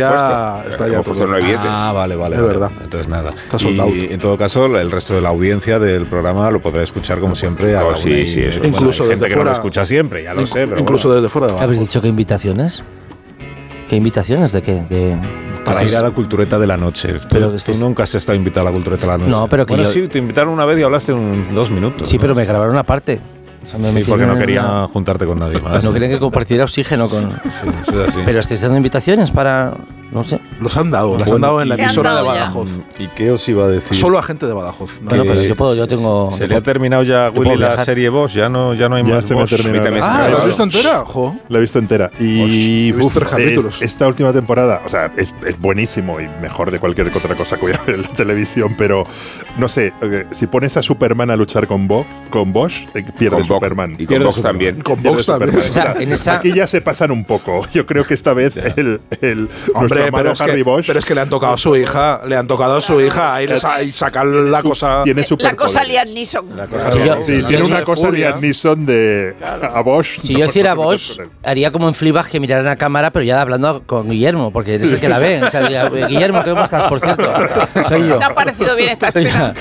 ya. 0.65 0.65
Está 0.71 0.89
ya 0.89 1.03
puesto 1.03 1.25
todo. 1.27 1.37
Ah, 1.69 1.93
vale, 1.95 2.17
vale. 2.17 2.37
Es 2.37 2.41
vale. 2.41 2.53
verdad. 2.53 2.71
Entonces 2.83 3.09
nada. 3.09 3.33
Y 3.93 4.13
en 4.13 4.19
todo 4.19 4.37
caso, 4.39 4.65
el 4.67 4.91
resto 4.91 5.15
de 5.15 5.21
la 5.21 5.29
audiencia 5.29 5.79
del 5.79 6.07
programa 6.07 6.51
lo 6.51 6.61
podrá 6.63 6.83
escuchar 6.83 7.21
como 7.21 7.37
siempre. 7.37 7.77
a 7.77 7.85
Oh, 7.85 7.91
la 7.91 7.97
sí, 7.97 8.27
sí, 8.27 8.41
eso. 8.41 8.61
bueno, 8.61 8.77
Incluso 8.77 9.03
hay 9.05 9.11
gente 9.11 9.25
desde 9.25 9.29
que 9.35 9.37
no 9.39 9.45
lo 9.45 9.51
fuera. 9.51 9.53
escucha 9.53 9.85
siempre, 9.85 10.23
ya 10.25 10.35
lo 10.35 10.47
sé. 10.47 10.67
Pero 10.67 10.81
Incluso 10.81 11.09
bueno, 11.09 11.21
desde 11.23 11.31
fuera 11.33 11.47
de 11.49 11.53
¿Qué 11.55 11.59
habéis 11.63 11.79
Badajoz. 11.79 11.89
dicho? 11.91 12.03
¿Qué 12.03 12.09
invitaciones? 12.09 12.83
¿Qué 13.93 13.97
invitaciones? 13.97 14.53
¿De 14.53 14.63
qué? 14.63 14.85
De, 14.89 15.19
para 15.67 15.85
ir 15.85 15.95
a 15.95 16.01
la 16.01 16.11
cultureta 16.13 16.59
de 16.59 16.67
la 16.67 16.79
noche. 16.79 17.13
Tú- 17.13 17.27
Pero 17.31 17.51
tú, 17.51 17.57
estés- 17.57 17.79
nunca 17.79 18.05
has 18.05 18.15
estado 18.15 18.35
invitado 18.37 18.67
a 18.67 18.71
la 18.71 18.75
cultureta 18.75 19.03
de 19.03 19.07
la 19.13 19.19
noche. 19.19 19.31
No, 19.31 19.47
pero 19.51 19.67
que 19.67 19.75
bueno, 19.75 19.85
yo- 19.87 19.93
sí, 19.93 20.09
te 20.09 20.17
invitaron 20.17 20.55
una 20.55 20.65
vez 20.65 20.79
y 20.79 20.83
hablaste 20.83 21.13
un, 21.13 21.53
dos 21.55 21.71
minutos. 21.71 22.09
Sí, 22.09 22.17
¿no? 22.17 22.23
pero 22.23 22.35
me 22.35 22.47
grabaron. 22.47 22.75
O 22.75 23.67
sea, 23.67 23.79
me 23.79 24.03
Sí, 24.03 24.09
porque 24.09 24.25
no 24.25 24.39
quería 24.39 24.63
una- 24.63 24.89
juntarte 24.89 25.27
con 25.27 25.39
nadie 25.39 25.61
más. 25.61 25.85
No 25.85 25.93
querían 25.93 26.11
que 26.11 26.19
compartiera 26.19 26.65
oxígeno 26.65 27.07
con. 27.11 27.33
Sí, 27.51 27.67
eso 27.83 28.03
es 28.03 28.09
así. 28.09 28.21
Pero 28.25 28.41
estáis 28.41 28.63
dando 28.63 28.79
invitaciones 28.79 29.31
para. 29.31 29.75
No 30.13 30.25
sé. 30.25 30.39
Los 30.61 30.77
han 30.77 30.91
dado, 30.91 31.17
las 31.17 31.27
han 31.27 31.41
dado 31.41 31.63
en 31.63 31.71
la 31.71 31.77
¿qué 31.77 31.83
han 31.83 31.89
emisora 31.89 32.11
de 32.11 32.17
dado 32.17 32.27
ya? 32.35 32.41
Badajoz. 32.43 32.69
¿Y 32.99 33.07
qué 33.09 33.31
os 33.31 33.49
iba 33.49 33.65
a 33.65 33.69
decir? 33.69 33.97
Solo 33.97 34.19
a 34.19 34.23
gente 34.23 34.47
de 34.47 34.53
Badajoz. 34.53 35.01
¿no? 35.01 35.09
Bueno, 35.09 35.25
pero 35.27 35.43
yo 35.43 35.57
puedo, 35.57 35.75
yo 35.75 35.89
tengo. 35.89 36.31
Se 36.37 36.47
le 36.47 36.55
ha 36.57 36.61
terminado 36.61 37.03
ya 37.03 37.27
a 37.27 37.31
Willy 37.31 37.57
la 37.57 37.83
serie 37.85 38.11
Boss, 38.11 38.35
ya 38.35 38.51
no, 38.51 38.75
ya 38.75 38.91
no 38.91 38.97
hay 38.97 39.05
Ya 39.05 39.15
más 39.17 39.25
se 39.27 39.33
me 39.35 39.41
ha 39.41 39.45
Boss. 39.45 39.51
terminado. 39.57 39.91
La- 39.97 40.05
Ah, 40.07 40.25
ha 40.27 40.29
¿lo 40.29 40.39
has 40.39 40.47
visto 40.47 40.63
entera? 40.65 41.05
Jo. 41.07 41.35
La 41.49 41.59
he 41.59 41.61
visto 41.63 41.79
entera. 41.79 42.11
Y 42.21 42.93
visto 42.93 43.07
uf, 43.07 43.31
capítulos. 43.31 43.77
es- 43.77 43.83
esta 43.83 44.07
última 44.07 44.33
temporada, 44.35 44.83
o 44.85 44.91
sea, 44.91 45.11
es, 45.17 45.35
es 45.47 45.59
buenísimo 45.59 46.21
y 46.21 46.29
mejor 46.43 46.71
de 46.71 46.79
cualquier 46.79 47.09
otra 47.09 47.35
cosa 47.35 47.57
que 47.57 47.63
voy 47.63 47.73
a 47.75 47.81
ver 47.87 47.95
en 47.97 48.03
la 48.03 48.09
televisión, 48.09 48.75
pero 48.77 49.05
no 49.57 49.69
sé, 49.69 49.95
eh, 50.03 50.27
si 50.31 50.47
pones 50.47 50.77
a 50.77 50.83
Superman 50.83 51.31
a 51.31 51.37
luchar 51.37 51.67
con, 51.67 51.89
Bo, 51.89 52.05
con 52.29 52.53
Bosch, 52.53 52.87
eh, 52.95 53.03
pierde 53.19 53.37
Con 53.39 53.47
Superman. 53.47 53.97
y 53.99 54.05
con 54.07 54.17
Superman. 54.19 54.43
también. 54.43 54.81
Con 54.83 55.03
Vox 55.03 55.25
también. 55.25 55.57
O 55.57 55.61
sea, 55.63 55.95
en 55.99 56.13
esa- 56.13 56.35
Aquí 56.35 56.53
ya 56.53 56.67
se 56.67 56.83
pasan 56.83 57.11
un 57.11 57.25
poco. 57.25 57.67
Yo 57.73 57.87
creo 57.87 58.05
que 58.05 58.13
esta 58.15 58.35
vez 58.35 58.57
el, 58.77 59.01
el 59.23 59.49
nuestro 59.75 60.02
Hombre, 60.05 60.23
pero 60.23 60.33
es, 60.33 60.41
Harry 60.41 60.53
que, 60.57 60.63
Bosch 60.63 60.87
pero 60.87 60.99
es 60.99 61.05
que 61.05 61.15
le 61.15 61.21
han 61.21 61.29
tocado 61.31 61.55
a 61.55 61.59
su 61.59 61.77
hija, 61.77 62.21
le 62.27 62.37
han 62.37 62.47
tocado 62.47 62.77
a 62.77 62.81
su 62.81 63.01
hija, 63.01 63.35
ahí, 63.35 63.47
les, 63.47 63.65
ahí 63.65 63.93
sacar 63.93 64.27
la 64.27 64.61
su- 64.63 64.69
cosa. 64.69 65.01
tiene 65.05 65.23
La 65.39 65.55
cosa. 65.57 65.85
Liam 65.85 66.09
Neeson. 66.13 66.47
Tiene 67.49 67.63
una 67.65 67.83
cosa. 67.83 68.11
Liam 68.11 68.41
Neeson 68.41 68.87
de 68.87 69.35
a 69.43 69.81
Bosch. 69.83 70.21
Si 70.21 70.33
no, 70.35 70.41
yo 70.41 70.47
hiciera 70.47 70.75
Bosch, 70.75 71.19
haría 71.43 71.71
como 71.73 71.89
en 71.89 71.95
Fleabag 71.95 72.29
que 72.29 72.41
miraran 72.41 72.69
a 72.69 72.77
cámara, 72.77 73.11
pero 73.11 73.25
ya 73.25 73.41
hablando 73.41 73.83
con 73.87 74.09
Guillermo, 74.11 74.53
porque 74.53 74.75
eres 74.75 74.93
el 74.93 75.01
que 75.01 75.09
la 75.09 75.19
ve. 75.19 75.43
O 75.43 75.51
sea, 75.51 75.63
diría, 75.63 75.89
Guillermo, 75.89 76.43
¿cómo 76.45 76.65
estás, 76.65 76.85
por 76.89 77.01
cierto? 77.01 77.31
Soy 77.89 78.09
yo. 78.09 78.19
Me 78.19 78.25
ha 78.25 78.35
parecido 78.35 78.77
bien 78.77 78.91
esta 78.91 79.09
escena. 79.09 79.55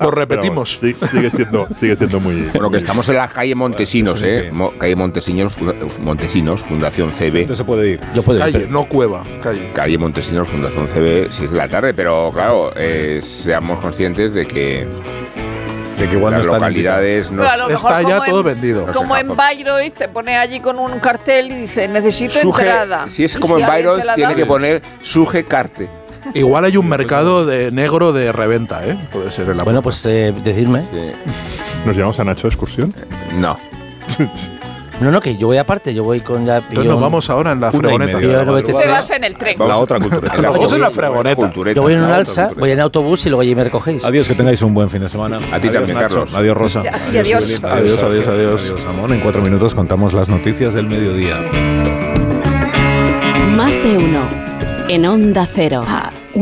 Lo 0.00 0.10
repetimos. 0.10 0.78
sí, 0.80 0.94
sigue 1.10 1.30
siendo, 1.30 1.68
sigue 1.74 1.96
siendo 1.96 2.20
muy. 2.20 2.42
Bueno, 2.52 2.70
que 2.70 2.78
estamos 2.78 3.08
en 3.08 3.16
la 3.16 3.28
calle 3.28 3.54
Montesinos, 3.54 4.22
es 4.22 4.32
¿eh? 4.32 4.52
calle 4.78 4.96
Montesinos, 4.96 5.54
Montesinos, 6.00 6.60
Fundación 6.62 7.10
CB. 7.12 7.36
Entonces 7.40 7.58
se 7.58 7.64
puede 7.64 7.90
ir. 7.90 8.00
Yo 8.14 8.22
puedo 8.22 8.38
ir, 8.38 8.44
Calle, 8.44 8.58
pero- 8.60 8.70
no 8.72 8.84
cueva, 8.84 9.22
calle. 9.42 9.70
Calle 9.72 9.98
Montesinos, 9.98 10.48
Fundación 10.48 10.86
CB, 10.88 11.28
6 11.30 11.50
de 11.50 11.56
la 11.56 11.68
tarde, 11.68 11.94
pero 11.94 12.30
claro, 12.32 12.72
eh, 12.76 13.20
seamos 13.22 13.80
conscientes 13.80 14.32
de 14.32 14.46
que 14.46 14.86
De 15.98 16.06
que 16.08 16.14
igual 16.16 16.32
las 16.34 16.42
están 16.42 16.54
localidades 16.60 17.30
no. 17.30 17.42
A 17.42 17.56
lo 17.56 17.68
Está 17.70 18.02
ya 18.02 18.20
todo 18.24 18.40
en- 18.40 18.46
vendido. 18.46 18.86
Como 18.92 19.16
en 19.16 19.34
Bayreuth 19.34 19.94
te 19.94 20.08
pone 20.08 20.36
allí 20.36 20.60
con 20.60 20.78
un 20.78 20.98
cartel 21.00 21.50
y 21.50 21.54
dice 21.62 21.88
necesito 21.88 22.34
Suje- 22.40 22.60
entrada. 22.66 23.08
si 23.08 23.24
es 23.24 23.36
como 23.38 23.58
en 23.58 23.66
Bayreuth, 23.66 24.02
tiene 24.14 24.34
que 24.34 24.44
poner 24.46 24.82
suje 25.00 25.44
carte. 25.44 25.88
Igual 26.34 26.64
hay 26.64 26.76
un 26.76 26.88
mercado 26.88 27.46
de 27.46 27.70
negro 27.70 28.12
de 28.12 28.32
reventa, 28.32 28.84
¿eh? 28.84 28.98
Puede 29.12 29.30
ser 29.30 29.48
el 29.48 29.58
Bueno, 29.58 29.80
pues 29.80 30.04
eh, 30.06 30.34
decidme. 30.42 30.82
¿Nos 31.84 31.94
llevamos 31.94 32.18
a 32.18 32.24
Nacho 32.24 32.42
de 32.42 32.48
excursión? 32.48 32.92
No. 33.38 33.56
No, 35.00 35.10
no, 35.10 35.20
que 35.20 35.36
yo 35.36 35.48
voy 35.48 35.58
aparte, 35.58 35.92
yo 35.92 36.04
voy 36.04 36.20
con 36.20 36.46
ya. 36.46 36.58
Entonces 36.58 36.86
nos 36.86 37.00
vamos 37.00 37.28
ahora 37.28 37.52
en 37.52 37.60
la 37.60 37.70
no 37.70 37.98
madrugada. 37.98 38.62
Te 38.62 38.72
vas 38.72 39.10
en 39.10 39.24
el 39.24 39.36
tren. 39.36 39.58
La 39.58 39.78
otra 39.78 39.98
cultura. 40.00 40.34
La 40.36 40.50
Vamos 40.50 40.72
en 40.72 40.80
la. 40.80 41.34
Cultureta. 41.36 41.76
Yo 41.76 41.82
voy 41.82 41.94
en 41.94 42.02
un 42.02 42.10
alza, 42.10 42.50
voy 42.56 42.70
en 42.70 42.80
autobús 42.80 43.26
y 43.26 43.28
luego 43.28 43.42
allí 43.42 43.54
me 43.54 43.64
recogéis. 43.64 44.04
Adiós, 44.04 44.28
que 44.28 44.34
tengáis 44.34 44.62
un 44.62 44.72
buen 44.72 44.88
fin 44.88 45.02
de 45.02 45.08
semana. 45.08 45.38
A 45.52 45.60
ti 45.60 45.68
también, 45.68 45.98
Nacho. 45.98 46.16
Carlos. 46.16 46.34
Adiós, 46.34 46.56
Rosa. 46.56 46.82
Y 47.12 47.18
adiós. 47.18 47.44
Adiós, 47.62 48.02
adiós, 48.02 48.28
adiós. 48.28 48.62
Adiós, 48.64 48.84
Amón. 48.86 49.12
En 49.12 49.20
cuatro 49.20 49.42
minutos 49.42 49.74
contamos 49.74 50.12
las 50.12 50.28
noticias 50.28 50.72
del 50.72 50.86
mediodía. 50.86 51.36
Más 53.54 53.74
de 53.82 53.98
uno. 53.98 54.28
En 54.88 55.06
Onda 55.06 55.46
Cero. 55.52 55.84